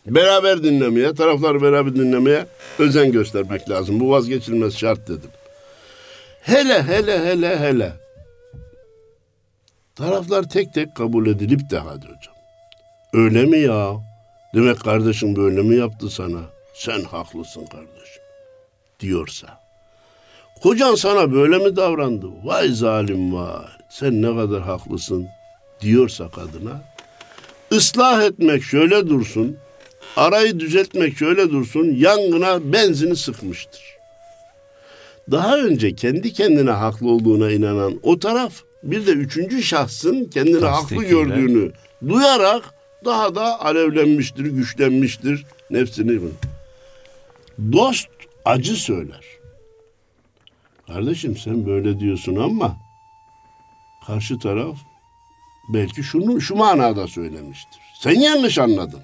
[0.06, 2.46] beraber dinlemeye, taraflar beraber dinlemeye
[2.80, 4.00] özen göstermek lazım.
[4.00, 5.30] Bu vazgeçilmez şart dedim.
[6.41, 7.93] Hele hele hele hele.
[9.96, 12.36] Taraflar tek tek kabul edilip de hadi hocam.
[13.13, 13.93] Öyle mi ya?
[14.56, 16.41] Demek kardeşim böyle mi yaptı sana?
[16.74, 18.24] Sen haklısın kardeşim.
[19.00, 19.62] Diyorsa.
[20.63, 22.28] Kocan sana böyle mi davrandı?
[22.43, 23.65] Vay zalim vay.
[23.89, 25.28] Sen ne kadar haklısın
[25.82, 26.82] diyorsa kadına.
[27.71, 29.58] ıslah etmek şöyle dursun.
[30.17, 31.86] Arayı düzeltmek şöyle dursun.
[31.95, 33.82] Yangına benzini sıkmıştır.
[35.32, 41.04] Daha önce kendi kendine haklı olduğuna inanan o taraf bir de üçüncü şahsın kendini haklı
[41.04, 41.71] gördüğünü
[42.08, 42.63] duyarak
[43.06, 46.19] daha da alevlenmiştir, güçlenmiştir nefsini.
[47.71, 48.08] Dost
[48.45, 49.33] acı söyler.
[50.88, 52.78] Kardeşim sen böyle diyorsun ama
[54.08, 54.78] karşı taraf
[55.74, 57.82] belki şunu şu manada söylemiştir.
[58.00, 59.02] Sen yanlış anladın.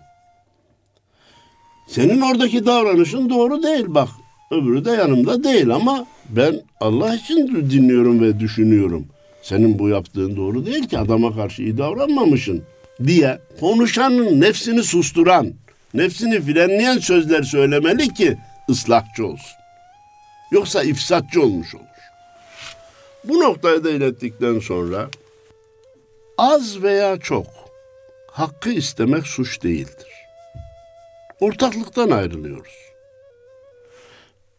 [1.88, 4.10] Senin oradaki davranışın doğru değil bak.
[4.52, 9.06] Öbürü de yanımda değil ama ben Allah için dinliyorum ve düşünüyorum.
[9.42, 12.64] Senin bu yaptığın doğru değil ki adama karşı iyi davranmamışsın
[13.06, 15.54] diye konuşanın nefsini susturan,
[15.94, 18.38] nefsini frenleyen sözler söylemeli ki
[18.70, 19.59] ıslahçı olsun.
[20.52, 21.84] Yoksa ifsatçı olmuş olur.
[23.24, 25.10] Bu noktayı da ilettikten sonra
[26.38, 27.48] az veya çok
[28.32, 30.08] hakkı istemek suç değildir.
[31.40, 32.74] Ortaklıktan ayrılıyoruz.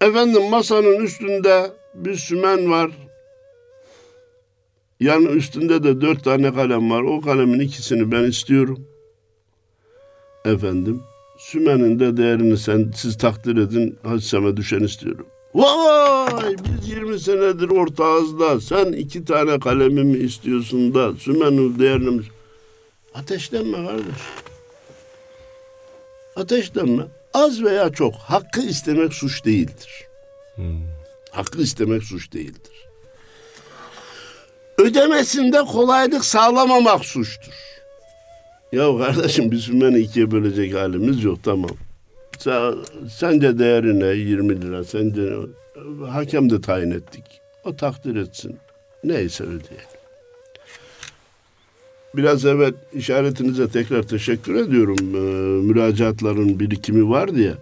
[0.00, 2.90] Efendim masanın üstünde bir sümen var.
[5.00, 7.03] Yan üstünde de dört tane kalem var.
[7.03, 8.87] O kalemin ikisini ben istiyorum.
[10.44, 11.03] Efendim
[11.38, 13.98] sümenin de değerini sen siz takdir edin.
[14.03, 15.26] Hadseme düşen istiyorum.
[15.54, 22.22] Vay biz 20 senedir ortağız da sen iki tane kalemimi istiyorsun da sümenin değerini mi?
[23.14, 24.20] Ateşlenme kardeş.
[26.36, 27.02] Ateşlenme.
[27.34, 30.06] Az veya çok hakkı istemek suç değildir.
[31.30, 32.86] Hakkı istemek suç değildir.
[34.78, 37.52] Ödemesinde kolaylık sağlamamak suçtur.
[38.72, 41.70] Ya kardeşim biz sümeni ikiye bölecek halimiz yok tamam.
[42.40, 42.74] Sen,
[43.11, 44.07] sence değeri ne?
[44.07, 44.85] 20 lira.
[44.85, 45.33] Sence
[46.09, 47.24] hakem de tayin ettik.
[47.64, 48.59] O takdir etsin.
[49.05, 50.00] Neyse ödeyelim.
[52.14, 54.96] Biraz evvel işaretinize tekrar teşekkür ediyorum.
[55.00, 55.18] Ee,
[55.66, 57.53] müracaatların birikimi var diye.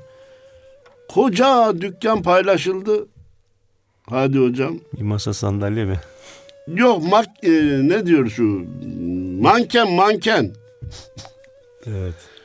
[1.08, 3.06] Koca dükkan paylaşıldı.
[4.10, 4.78] Hadi hocam.
[4.98, 6.00] Bir masa sandalye mi?
[6.68, 7.50] Yok mak e,
[7.82, 8.64] ne diyor şu
[9.40, 10.52] manken manken.
[11.86, 12.37] Evet.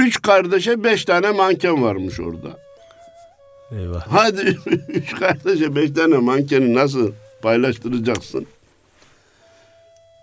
[0.00, 2.48] Üç kardeşe beş tane manken varmış orada.
[3.72, 4.06] Eyvah.
[4.08, 4.58] Hadi
[4.88, 8.46] üç kardeşe beş tane mankeni nasıl paylaştıracaksın?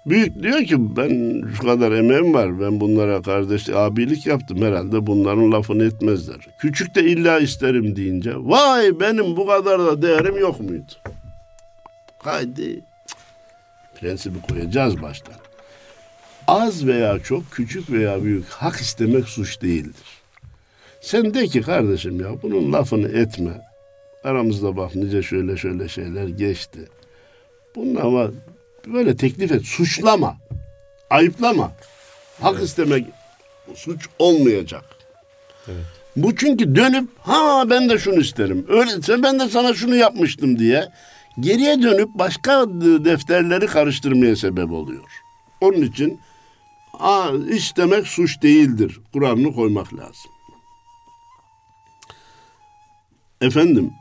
[0.05, 2.59] Büyük diyor ki ben şu kadar emeğim var.
[2.61, 4.61] Ben bunlara kardeş abilik yaptım.
[4.61, 6.47] Herhalde bunların lafını etmezler.
[6.59, 10.91] Küçük de illa isterim deyince vay benim bu kadar da değerim yok muydu?
[12.17, 12.81] Haydi.
[13.99, 15.46] Prensibi koyacağız baştan.
[16.47, 20.07] Az veya çok, küçük veya büyük hak istemek suç değildir.
[21.01, 23.61] Sen de ki kardeşim ya bunun lafını etme.
[24.23, 26.79] Aramızda bak nice şöyle şöyle şeyler geçti.
[27.75, 28.31] Bunun ama
[28.87, 29.65] böyle teklif et.
[29.65, 30.37] Suçlama.
[31.09, 31.71] Ayıplama.
[32.41, 33.05] Hak istemek
[33.75, 34.83] suç olmayacak.
[36.15, 38.65] Bu çünkü dönüp ha ben de şunu isterim.
[38.69, 40.89] Öyleyse ben de sana şunu yapmıştım diye
[41.39, 42.65] geriye dönüp başka
[43.05, 45.03] defterleri karıştırmaya sebep oluyor.
[45.61, 46.19] Onun için
[47.49, 48.99] istemek suç değildir.
[49.13, 50.31] Kur'an'ını koymak lazım.
[53.41, 53.91] Efendim,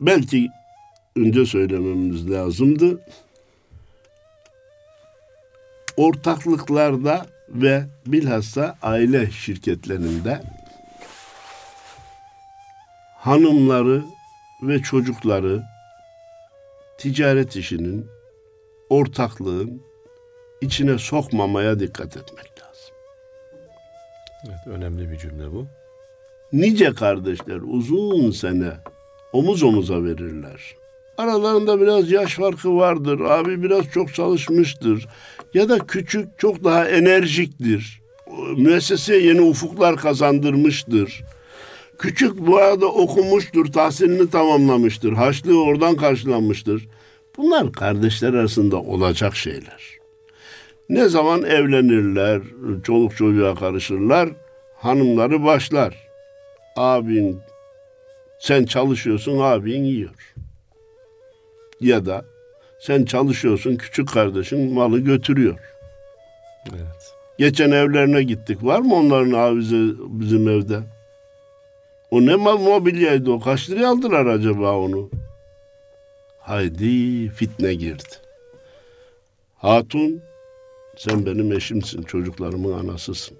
[0.00, 0.48] belki
[1.16, 3.06] önce söylememiz lazımdı.
[5.96, 10.42] Ortaklıklarda ve bilhassa aile şirketlerinde
[13.18, 14.04] hanımları
[14.62, 15.62] ve çocukları
[16.98, 18.06] ticaret işinin,
[18.90, 19.82] ortaklığın
[20.62, 22.94] içine sokmamaya dikkat etmek lazım.
[24.46, 25.66] Evet, önemli bir cümle bu.
[26.52, 28.72] Nice kardeşler uzun sene
[29.32, 30.74] omuz omuza verirler.
[31.18, 33.20] Aralarında biraz yaş farkı vardır.
[33.20, 35.06] Abi biraz çok çalışmıştır.
[35.54, 38.02] Ya da küçük çok daha enerjiktir.
[38.56, 41.22] Müesseseye yeni ufuklar kazandırmıştır.
[41.98, 46.88] Küçük bu arada okumuştur, tahsilini tamamlamıştır, haçlığı oradan karşılanmıştır.
[47.36, 50.01] Bunlar kardeşler arasında olacak şeyler.
[50.88, 52.42] Ne zaman evlenirler,
[52.84, 54.28] çoluk çocuğa karışırlar,
[54.76, 56.08] hanımları başlar.
[56.76, 57.40] Abin,
[58.38, 60.34] sen çalışıyorsun, abin yiyor.
[61.80, 62.24] Ya da
[62.80, 65.58] sen çalışıyorsun, küçük kardeşin malı götürüyor.
[66.70, 67.14] Evet.
[67.38, 68.64] Geçen evlerine gittik.
[68.64, 70.80] Var mı onların avize bizim evde?
[72.10, 73.40] O ne mal mobilyaydı o?
[73.40, 75.10] Kaç liraya aldılar acaba onu?
[76.38, 78.14] Haydi fitne girdi.
[79.56, 80.22] Hatun
[80.96, 83.36] sen benim eşimsin, çocuklarımın anasısın.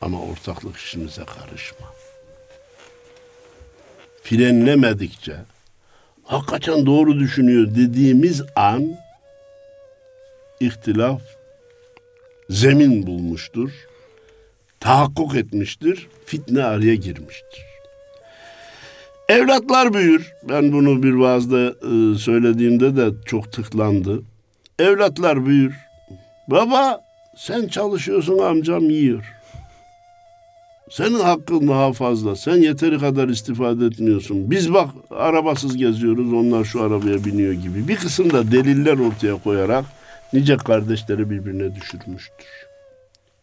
[0.00, 1.86] Ama ortaklık işimize karışma.
[4.22, 5.36] Frenlemedikçe,
[6.24, 8.96] hakikaten doğru düşünüyor dediğimiz an
[10.60, 11.22] ihtilaf
[12.50, 13.70] zemin bulmuştur.
[14.80, 16.08] Tahakkuk etmiştir.
[16.26, 17.64] Fitne araya girmiştir.
[19.28, 20.32] Evlatlar büyür.
[20.48, 24.22] Ben bunu bir vaazda e, söylediğimde de çok tıklandı.
[24.78, 25.74] Evlatlar büyür.
[26.50, 27.00] Baba
[27.36, 29.34] sen çalışıyorsun amcam yiyor.
[30.90, 32.36] Senin hakkın daha fazla.
[32.36, 34.50] Sen yeteri kadar istifade etmiyorsun.
[34.50, 37.88] Biz bak arabasız geziyoruz onlar şu arabaya biniyor gibi.
[37.88, 39.84] Bir kısım da deliller ortaya koyarak
[40.32, 42.46] nice kardeşleri birbirine düşürmüştür.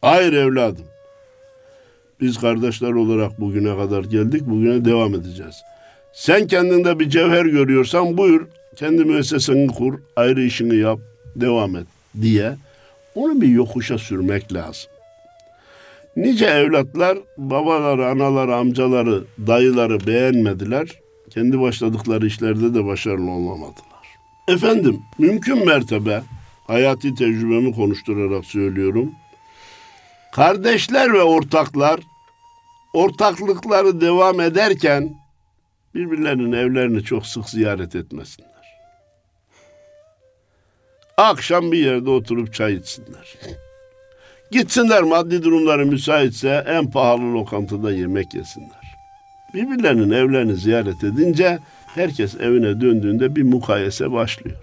[0.02, 0.86] Hayır evladım.
[2.22, 5.56] Biz kardeşler olarak bugüne kadar geldik, bugüne devam edeceğiz.
[6.14, 11.00] Sen kendinde bir cevher görüyorsan buyur, kendi müesseseni kur, ayrı işini yap,
[11.36, 11.88] devam et
[12.22, 12.56] diye
[13.18, 14.92] onu bir yokuşa sürmek lazım.
[16.16, 21.00] Nice evlatlar babaları, anaları, amcaları, dayıları beğenmediler.
[21.30, 24.08] Kendi başladıkları işlerde de başarılı olamadılar.
[24.48, 26.24] Efendim, mümkün mertebe
[26.68, 29.12] hayati tecrübemi konuşturarak söylüyorum.
[30.34, 32.00] Kardeşler ve ortaklar
[32.94, 35.16] ortaklıkları devam ederken
[35.96, 38.47] birbirlerinin evlerini çok sık ziyaret etmesinler.
[41.18, 43.36] Akşam bir yerde oturup çay içsinler.
[44.52, 48.98] Gitsinler maddi durumları müsaitse en pahalı lokantada yemek yesinler.
[49.54, 54.58] Birbirlerinin evlerini ziyaret edince herkes evine döndüğünde bir mukayese başlıyor.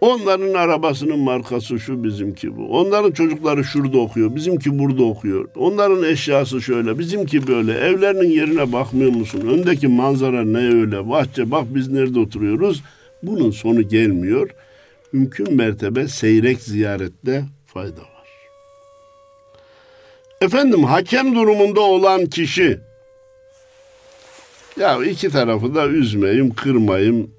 [0.00, 2.78] Onların arabasının markası şu bizimki bu.
[2.78, 4.34] Onların çocukları şurada okuyor.
[4.34, 5.48] Bizimki burada okuyor.
[5.56, 6.98] Onların eşyası şöyle.
[6.98, 7.72] Bizimki böyle.
[7.72, 9.40] Evlerinin yerine bakmıyor musun?
[9.40, 11.10] Öndeki manzara ne öyle?
[11.10, 12.82] Bahçe bak biz nerede oturuyoruz?
[13.22, 14.50] Bunun sonu gelmiyor.
[15.12, 18.10] Mümkün mertebe seyrek ziyarette fayda var.
[20.40, 22.80] Efendim hakem durumunda olan kişi
[24.80, 27.30] ya iki tarafı da üzmeyeyim, kırmayayım,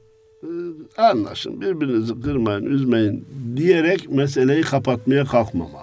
[0.98, 5.82] anlaşın birbirinizi kırmayın, üzmeyin diyerek meseleyi kapatmaya kalkmamalı.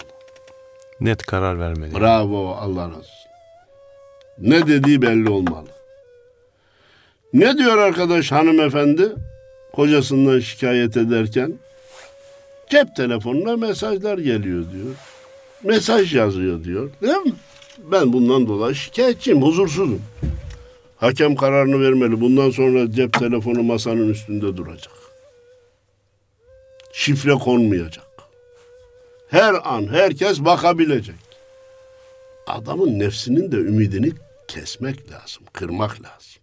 [1.01, 1.95] Net karar vermeli.
[1.95, 3.13] Bravo Allah razı olsun.
[4.39, 5.69] Ne dediği belli olmalı.
[7.33, 9.13] Ne diyor arkadaş hanımefendi
[9.79, 11.59] kocasından şikayet ederken?
[12.71, 14.95] Cep telefonuna mesajlar geliyor diyor.
[15.65, 16.91] Mesaj yazıyor diyor.
[17.03, 17.33] Değil mi?
[17.79, 20.03] Ben bundan dolayı şikayetçiyim, huzursuzum.
[20.97, 22.21] Hakem kararını vermeli.
[22.21, 24.95] Bundan sonra cep telefonu masanın üstünde duracak.
[26.93, 28.07] Şifre konmayacak.
[29.29, 31.17] Her an herkes bakabilecek.
[32.47, 34.13] Adamın nefsinin de ümidini
[34.49, 36.38] kesmek lazım, kırmak lazım.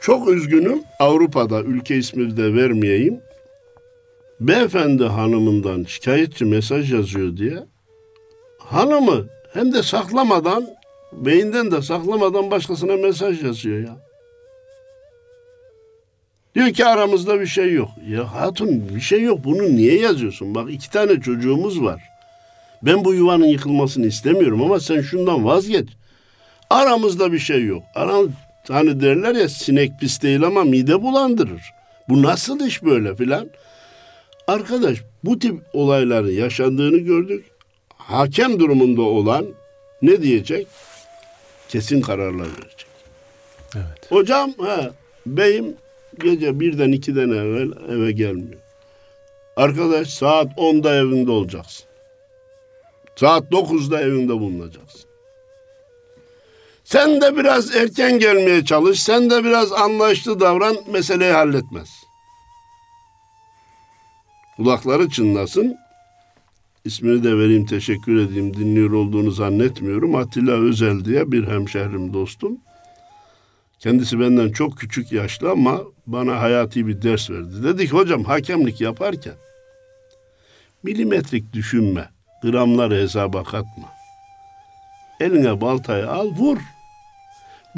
[0.00, 3.20] Çok üzgünüm Avrupa'da ülke ismi de vermeyeyim.
[4.40, 7.58] Beyefendi hanımından şikayetçi mesaj yazıyor diye
[8.58, 10.66] hanımı hem de saklamadan
[11.12, 13.96] beyinden de saklamadan başkasına mesaj yazıyor ya.
[16.54, 17.88] Diyor ki aramızda bir şey yok.
[18.08, 19.44] Ya hatun bir şey yok.
[19.44, 20.54] Bunu niye yazıyorsun?
[20.54, 22.02] Bak iki tane çocuğumuz var.
[22.82, 25.88] Ben bu yuvanın yıkılmasını istemiyorum ama sen şundan vazgeç.
[26.70, 27.82] Aramızda bir şey yok.
[27.94, 28.28] Aram,
[28.68, 31.62] hani derler ya sinek pis değil ama mide bulandırır.
[32.08, 33.50] Bu nasıl iş böyle filan?
[34.46, 37.44] Arkadaş bu tip olayların yaşandığını gördük.
[37.96, 39.46] Hakem durumunda olan
[40.02, 40.66] ne diyecek?
[41.68, 42.86] Kesin kararlar verecek.
[43.74, 44.10] Evet.
[44.12, 44.90] Hocam ha,
[45.26, 45.76] beyim
[46.20, 48.60] gece birden ikiden evvel eve gelmiyor.
[49.56, 51.86] Arkadaş saat 10'da evinde olacaksın.
[53.16, 55.07] Saat 9'da evinde bulunacaksın.
[56.88, 59.02] Sen de biraz erken gelmeye çalış.
[59.02, 60.76] Sen de biraz anlayışlı davran.
[60.92, 62.04] Meseleyi halletmez.
[64.56, 65.76] Kulakları çınlasın.
[66.84, 68.56] İsmini de vereyim, teşekkür edeyim.
[68.56, 70.14] Dinliyor olduğunu zannetmiyorum.
[70.14, 72.58] Atilla Özel diye bir hemşehrim dostum.
[73.78, 77.64] Kendisi benden çok küçük yaşlı ama bana hayati bir ders verdi.
[77.64, 79.34] Dedi ki hocam hakemlik yaparken
[80.82, 82.08] milimetrik düşünme,
[82.42, 83.88] gramları hesaba katma.
[85.20, 86.58] Eline baltayı al vur.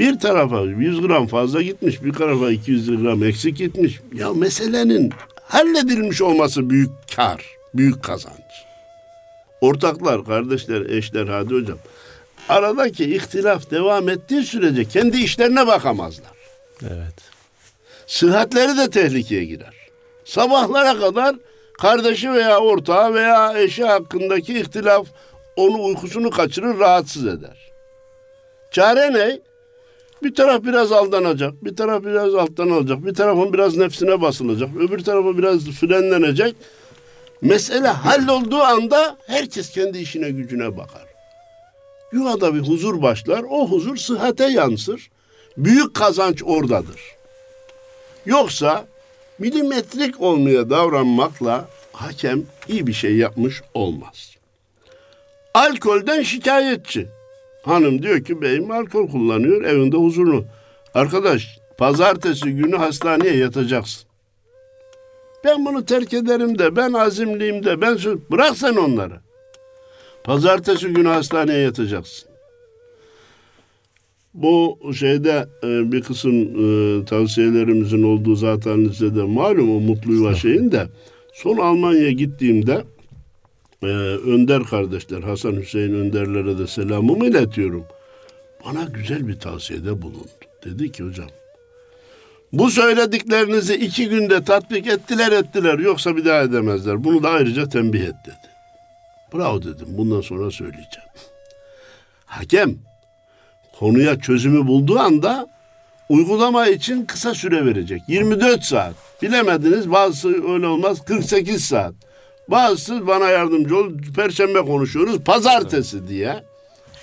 [0.01, 4.01] Bir tarafa 100 gram fazla gitmiş, bir tarafa 200 gram eksik gitmiş.
[4.15, 8.65] Ya meselenin halledilmiş olması büyük kar, büyük kazanç.
[9.61, 11.79] Ortaklar, kardeşler, eşler, hadi hocam.
[12.49, 16.33] Aradaki ihtilaf devam ettiği sürece kendi işlerine bakamazlar.
[16.83, 17.15] Evet.
[18.07, 19.75] Sıhhatleri de tehlikeye girer.
[20.25, 21.37] Sabahlara kadar
[21.79, 25.07] kardeşi veya ortağı veya eşi hakkındaki ihtilaf
[25.57, 27.71] onu uykusunu kaçırır, rahatsız eder.
[28.71, 29.50] Çare ne?
[30.23, 35.05] Bir taraf biraz aldanacak, bir taraf biraz alttan alacak, bir tarafın biraz nefsine basılacak, öbür
[35.05, 36.57] tarafa biraz frenlenecek.
[37.43, 41.07] Mesele hallolduğu anda herkes kendi işine gücüne bakar.
[42.13, 45.11] Yuvada bir huzur başlar, o huzur sıhhate yansır.
[45.57, 47.01] Büyük kazanç oradadır.
[48.27, 48.85] Yoksa
[49.39, 54.37] milimetrik olmaya davranmakla hakem iyi bir şey yapmış olmaz.
[55.55, 57.09] Alkolden şikayetçi.
[57.63, 60.45] Hanım diyor ki beyim alkol kullanıyor evinde huzurlu.
[60.95, 64.11] Arkadaş pazartesi günü hastaneye yatacaksın.
[65.45, 68.19] Ben bunu terk ederim de ben azimliyim de ben söz...
[68.31, 69.21] Bırak sen onları.
[70.25, 72.31] Pazartesi günü hastaneye yatacaksın.
[74.35, 80.87] Bu şeyde e, bir kısım e, tavsiyelerimizin olduğu zaten listede malum o mutlu yuva şeyinde.
[81.33, 82.85] Son Almanya'ya gittiğimde
[83.83, 87.85] e, Önder kardeşler Hasan Hüseyin Önderlere de selamımı iletiyorum.
[88.65, 90.29] Bana güzel bir tavsiyede bulundu.
[90.65, 91.29] Dedi ki hocam
[92.53, 97.05] bu söylediklerinizi iki günde tatbik ettiler ettiler yoksa bir daha edemezler.
[97.05, 98.51] Bunu da ayrıca tembih et dedi.
[99.35, 101.09] Bravo dedim bundan sonra söyleyeceğim.
[102.25, 102.75] Hakem
[103.79, 105.47] konuya çözümü bulduğu anda
[106.09, 108.03] uygulama için kısa süre verecek.
[108.09, 108.95] 24 saat.
[109.23, 111.95] Bilemediniz bazısı öyle olmaz 48 saat.
[112.51, 113.91] Bazısı bana yardımcı ol.
[114.17, 116.45] Perşembe konuşuyoruz pazartesi diye.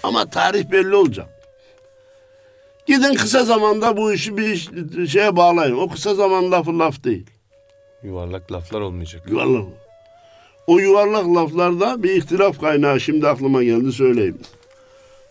[0.03, 1.27] Ama tarih belli olacak.
[2.87, 4.69] Gidin kısa zamanda bu işi bir iş,
[5.11, 5.77] şeye bağlayın.
[5.77, 7.25] O kısa zaman lafı laf değil.
[8.03, 9.23] Yuvarlak laflar olmayacak.
[9.29, 9.63] Yuvarlak.
[10.67, 14.39] O yuvarlak laflarda bir ihtilaf kaynağı şimdi aklıma geldi söyleyeyim.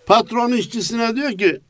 [0.07, 1.61] Patron işçisine diyor ki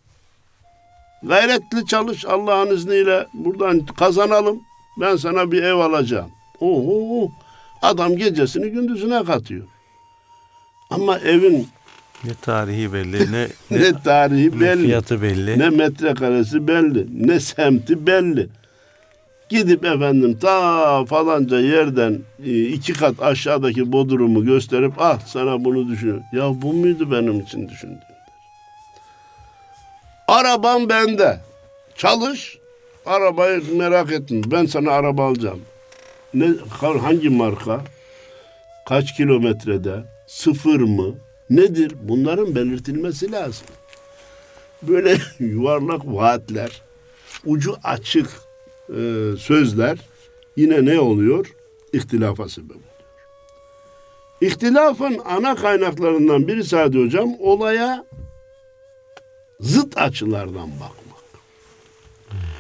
[1.23, 4.61] gayretli çalış Allah'ın izniyle buradan kazanalım.
[5.01, 6.31] Ben sana bir ev alacağım.
[6.61, 7.31] Oho,
[7.83, 9.67] adam gecesini gündüzüne katıyor.
[10.91, 11.69] Ama evin
[12.25, 13.49] Ne tarihi belli ne, ne,
[13.83, 14.83] ne tarihi ne belli.
[14.87, 15.59] fiyatı belli.
[15.59, 18.49] Ne metrekaresi belli, ne semti belli.
[19.49, 26.23] Gidip efendim ta falanca yerden e, iki kat aşağıdaki bodrumu gösterip ah sana bunu düşün.
[26.33, 27.99] Ya bu muydu benim için düşündüğüm?
[30.29, 31.41] Arabam bende.
[31.97, 32.59] Çalış.
[33.07, 34.41] Arabayı merak etme.
[34.47, 35.61] Ben sana araba alacağım.
[36.37, 36.49] Ne
[37.03, 37.85] hangi marka?
[38.89, 40.05] Kaç kilometrede?
[40.27, 41.15] Sıfır mı?
[41.51, 41.93] Nedir?
[42.03, 43.67] Bunların belirtilmesi lazım
[44.83, 46.83] böyle yuvarlak vaatler,
[47.45, 48.27] ucu açık
[48.89, 49.99] e, sözler
[50.57, 51.55] yine ne oluyor?
[51.93, 52.83] İhtilafa sebep oluyor.
[54.41, 58.05] İhtilafın ana kaynaklarından biri Sadi Hocam olaya
[59.61, 61.06] zıt açılardan bakmak.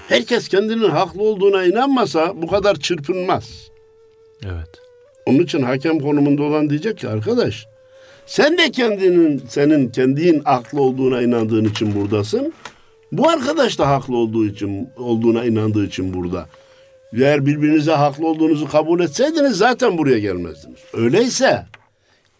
[0.08, 3.70] Herkes kendinin haklı olduğuna inanmasa bu kadar çırpınmaz.
[4.44, 4.68] Evet.
[5.26, 7.66] Onun için hakem konumunda olan diyecek ki arkadaş
[8.26, 12.52] sen de kendinin senin kendin haklı olduğuna inandığın için buradasın.
[13.12, 16.48] Bu arkadaş da haklı olduğu için olduğuna inandığı için burada.
[17.12, 20.80] Eğer birbirinize haklı olduğunuzu kabul etseydiniz zaten buraya gelmezdiniz.
[20.92, 21.66] Öyleyse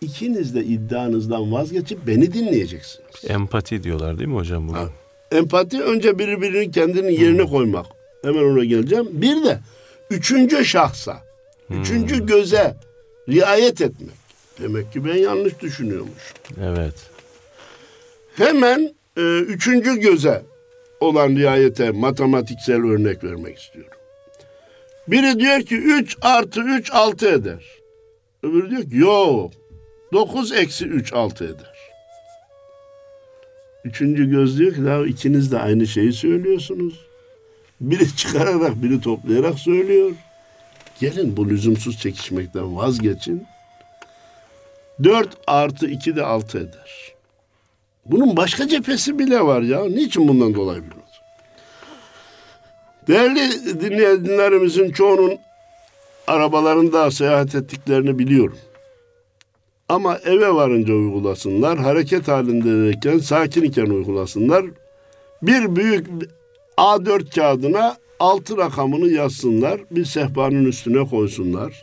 [0.00, 3.24] ikiniz de iddianızdan vazgeçip beni dinleyeceksiniz.
[3.28, 4.78] Empati diyorlar değil mi hocam bugün?
[4.78, 4.88] Ha.
[5.32, 7.86] Empati önce birbirinin kendinin yerine koymak.
[8.22, 9.08] Hemen ona geleceğim.
[9.12, 9.58] Bir de
[10.10, 11.16] üçüncü şahsa,
[11.70, 12.76] üçüncü göze
[13.28, 14.16] riayet etmek.
[14.62, 16.34] Demek ki ben yanlış düşünüyormuş.
[16.62, 16.94] Evet.
[18.36, 20.42] Hemen e, üçüncü göze
[21.00, 23.92] olan riayete matematiksel örnek vermek istiyorum.
[25.08, 27.64] Biri diyor ki 3 artı 3 6 eder.
[28.42, 29.52] Öbürü diyor ki yok
[30.12, 31.75] 9 eksi 3 6 eder.
[33.86, 37.00] Üçüncü göz diyor ki ya ikiniz de aynı şeyi söylüyorsunuz.
[37.80, 40.10] Biri çıkararak biri toplayarak söylüyor.
[41.00, 43.46] Gelin bu lüzumsuz çekişmekten vazgeçin.
[45.04, 47.12] 4 artı 2 de 6 eder.
[48.06, 49.84] Bunun başka cephesi bile var ya.
[49.84, 51.20] Niçin bundan dolayı biliyoruz?
[53.08, 53.40] Değerli
[53.80, 55.38] dinleyenlerimizin çoğunun
[56.26, 58.58] arabalarında seyahat ettiklerini biliyorum.
[59.88, 64.64] Ama eve varınca uygulasınlar, hareket halindeyken, sakin iken uygulasınlar.
[65.42, 66.06] Bir büyük
[66.78, 71.82] A4 kağıdına altı rakamını yazsınlar, bir sehpanın üstüne koysunlar.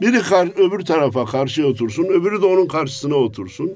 [0.00, 3.72] Biri kar, öbür tarafa karşıya otursun, öbürü de onun karşısına otursun.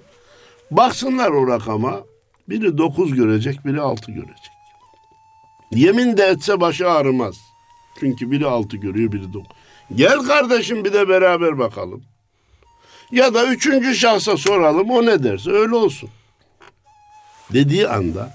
[0.70, 2.00] Baksınlar o rakama.
[2.48, 4.52] Biri dokuz görecek, biri altı görecek.
[5.70, 7.34] Yemin de etse başı ağrımaz.
[8.00, 9.56] Çünkü biri altı görüyor, biri dokuz.
[9.94, 12.02] Gel kardeşim bir de beraber bakalım.
[13.12, 16.10] Ya da üçüncü şahsa soralım, o ne derse öyle olsun.
[17.52, 18.30] Dediği anda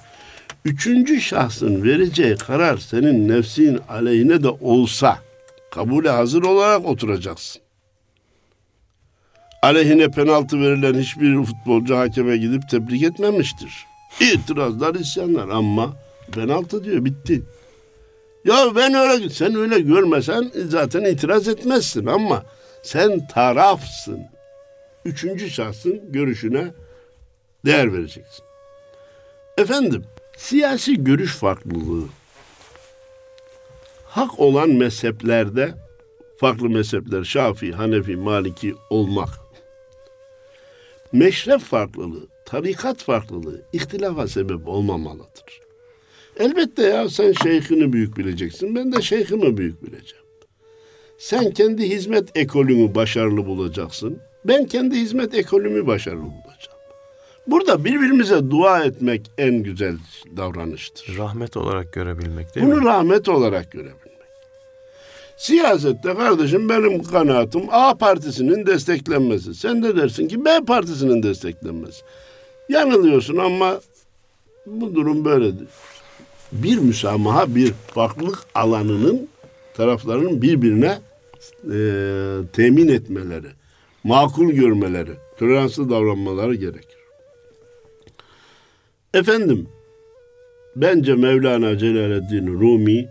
[0.66, 5.20] üçüncü şahsın vereceği karar senin nefsin aleyhine de olsa
[5.72, 7.62] kabule hazır olarak oturacaksın.
[9.62, 13.86] Aleyhine penaltı verilen hiçbir futbolcu hakeme gidip tebrik etmemiştir.
[14.20, 15.94] İtirazlar, isyanlar ama
[16.32, 17.42] penaltı diyor bitti.
[18.46, 22.44] Ya ben öyle sen öyle görmesen zaten itiraz etmezsin ama
[22.84, 24.37] sen tarafsın.
[25.08, 26.74] Üçüncü şahsın görüşüne
[27.66, 28.46] değer vereceksin.
[29.58, 30.04] Efendim,
[30.38, 32.06] siyasi görüş farklılığı
[34.06, 35.74] hak olan mezheplerde
[36.40, 39.30] farklı mezhepler Şafii, Hanefi, Maliki olmak.
[41.12, 45.62] Meşrep farklılığı, tarikat farklılığı ihtilafa sebep olmamalıdır.
[46.40, 48.76] Elbette ya sen şeyhini büyük bileceksin.
[48.76, 50.26] Ben de şeyhimi büyük bileceğim.
[51.18, 54.20] Sen kendi hizmet ekolünü başarılı bulacaksın.
[54.48, 56.78] Ben kendi hizmet ekolümü başarılı bulacağım.
[57.48, 59.96] Burada birbirimize dua etmek en güzel
[60.38, 61.18] davranıştır.
[61.18, 62.86] Rahmet olarak görebilmek değil Bunu mi?
[62.86, 64.08] rahmet olarak görebilmek.
[65.38, 69.56] Siyasette kardeşim benim kanaatim A partisinin desteklenmesi.
[69.56, 72.02] Sen de dersin ki B partisinin desteklenmesi.
[72.70, 73.80] Yanılıyorsun ama
[74.66, 75.68] bu durum böyledir.
[76.52, 79.30] Bir müsamaha, bir farklılık alanının
[79.74, 80.98] taraflarının birbirine
[81.64, 81.80] e,
[82.54, 83.48] temin etmeleri,
[84.08, 86.98] makul görmeleri, toleranslı davranmaları gerekir.
[89.14, 89.70] Efendim,
[90.76, 93.10] bence Mevlana Celaleddin Rumi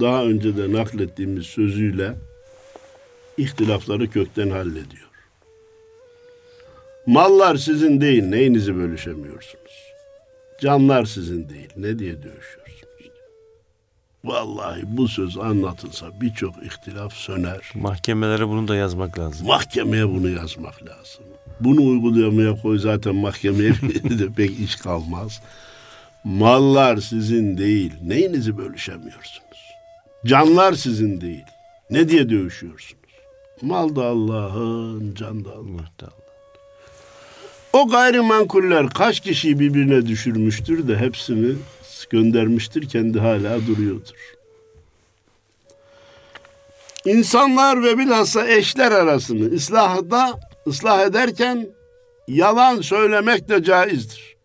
[0.00, 2.14] daha önce de naklettiğimiz sözüyle
[3.36, 5.10] ihtilafları kökten hallediyor.
[7.06, 9.92] Mallar sizin değil, neyinizi bölüşemiyorsunuz?
[10.60, 12.63] Canlar sizin değil, ne diye dövüşüyorsunuz?
[14.24, 17.60] Vallahi bu söz anlatılsa birçok ihtilaf söner.
[17.74, 19.46] Mahkemelere bunu da yazmak lazım.
[19.46, 21.24] Mahkemeye bunu yazmak lazım.
[21.60, 23.72] Bunu uygulamaya koy zaten mahkemeye
[24.18, 25.40] de pek iş kalmaz.
[26.24, 27.92] Mallar sizin değil.
[28.02, 29.58] Neyinizi bölüşemiyorsunuz?
[30.26, 31.44] Canlar sizin değil.
[31.90, 33.04] Ne diye dövüşüyorsunuz?
[33.62, 36.24] Mal da Allah'ın, can da Allah'ın.
[37.72, 41.54] O gayrimenkuller kaç kişiyi birbirine düşürmüştür de hepsini
[42.14, 42.88] göndermiştir.
[42.88, 44.34] Kendi hala duruyordur.
[47.04, 51.68] İnsanlar ve bilhassa eşler arasını ıslahda ıslah ederken
[52.28, 54.36] yalan söylemek de caizdir.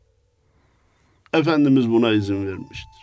[1.33, 2.99] Efendimiz buna izin vermiştir.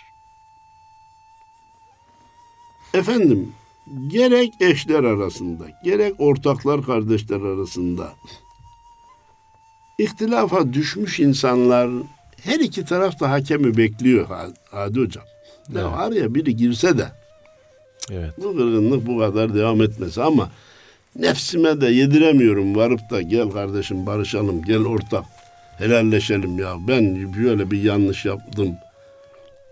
[2.94, 3.52] Efendim
[4.08, 8.12] gerek eşler arasında gerek ortaklar kardeşler arasında
[9.98, 11.90] ihtilafa düşmüş insanlar
[12.42, 14.26] her iki taraf da hakemi bekliyor
[14.70, 15.24] Hadi hocam.
[15.74, 15.92] Ya Evet.
[15.96, 17.06] araya biri girse de
[18.10, 18.30] Evet.
[18.38, 20.50] bu kırgınlık bu kadar devam etmesi ama
[21.18, 25.24] nefsime de yediremiyorum varıp da gel kardeşim barışalım gel ortak
[25.78, 28.74] helalleşelim ya ben böyle bir yanlış yaptım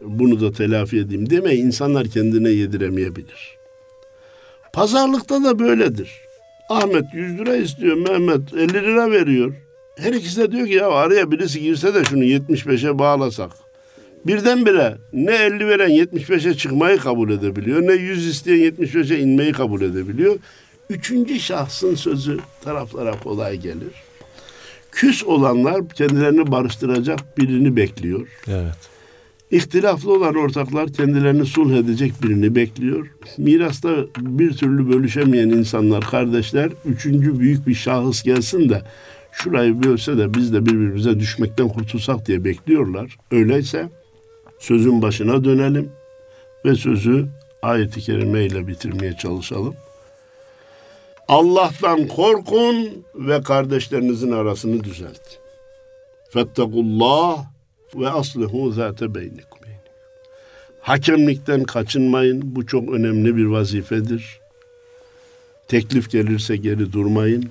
[0.00, 3.56] bunu da telafi edeyim deme insanlar kendine yediremeyebilir.
[4.72, 6.10] Pazarlıkta da böyledir.
[6.68, 9.54] Ahmet 100 lira istiyor Mehmet 50 lira veriyor.
[9.96, 13.50] Her ikisi de diyor ki ya araya birisi girse de şunu 75'e bağlasak.
[14.26, 20.36] Birdenbire ne 50 veren 75'e çıkmayı kabul edebiliyor ne 100 isteyen 75'e inmeyi kabul edebiliyor.
[20.90, 23.92] Üçüncü şahsın sözü taraflara kolay gelir.
[24.92, 28.28] Küs olanlar kendilerini barıştıracak birini bekliyor.
[28.48, 28.94] Evet.
[29.50, 33.06] İhtilaflı olan ortaklar kendilerini sulh edecek birini bekliyor.
[33.38, 38.82] Mirasta bir türlü bölüşemeyen insanlar, kardeşler, üçüncü büyük bir şahıs gelsin de
[39.34, 43.16] şurayı bölse de biz de birbirimize düşmekten kurtulsak diye bekliyorlar.
[43.30, 43.88] Öyleyse
[44.58, 45.92] sözün başına dönelim
[46.64, 47.26] ve sözü
[47.62, 49.74] ayeti kerime ile bitirmeye çalışalım.
[51.28, 55.38] Allah'tan korkun ve kardeşlerinizin arasını düzeltin.
[56.30, 57.44] Fettekullah
[57.94, 59.54] ve aslihu zate beynikum.
[60.84, 62.56] Hakemlikten kaçınmayın.
[62.56, 64.40] Bu çok önemli bir vazifedir.
[65.68, 67.48] Teklif gelirse geri durmayın.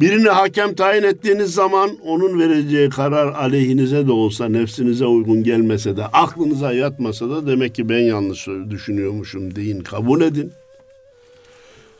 [0.00, 6.06] Birini hakem tayin ettiğiniz zaman onun vereceği karar aleyhinize de olsa, nefsinize uygun gelmese de,
[6.06, 10.52] aklınıza yatmasa da demek ki ben yanlış düşünüyormuşum deyin, kabul edin.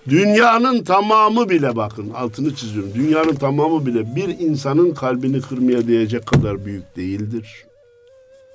[0.09, 2.95] Dünyanın tamamı bile bakın altını çiziyorum.
[2.95, 7.65] Dünyanın tamamı bile bir insanın kalbini kırmaya değecek kadar büyük değildir.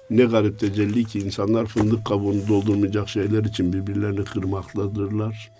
[0.09, 5.51] Ne garip tecelli ki insanlar fındık kabuğunu doldurmayacak şeyler için birbirlerini kırmaktadırlar.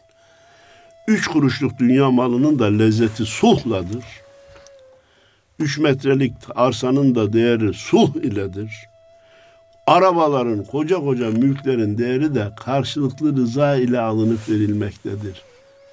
[1.07, 4.03] Üç kuruşluk dünya malının da lezzeti suhladır.
[5.59, 8.71] 3 metrelik arsanın da değeri sulh iledir.
[9.87, 15.41] Arabaların, koca koca mülklerin değeri de karşılıklı rıza ile alınıp verilmektedir.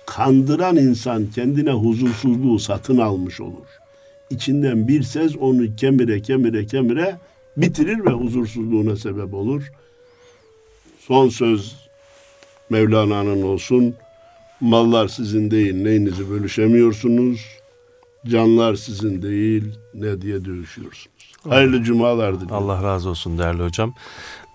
[0.07, 3.67] Kandıran insan kendine huzursuzluğu satın almış olur.
[4.31, 7.19] İçinden bir ses onu kemire kemire kemire
[7.57, 9.73] bitirir ve huzursuzluğuna sebep olur.
[10.99, 11.89] Son söz
[12.71, 13.95] Mevlana'nın olsun.
[14.61, 17.41] Mallar sizin değil, neyinizi bölüşemiyorsunuz.
[18.27, 21.33] Canlar sizin değil, ne diye dövüşüyorsunuz.
[21.49, 22.55] Hayırlı cumalar dilerim.
[22.55, 23.95] Allah razı olsun değerli hocam.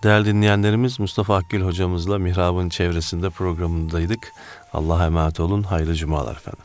[0.02, 4.32] Değerli dinleyenlerimiz Mustafa Akgül hocamızla Mihrab'ın çevresinde programındaydık.
[4.72, 5.62] Allah'a emanet olun.
[5.62, 6.63] Hayırlı cumalar efendim.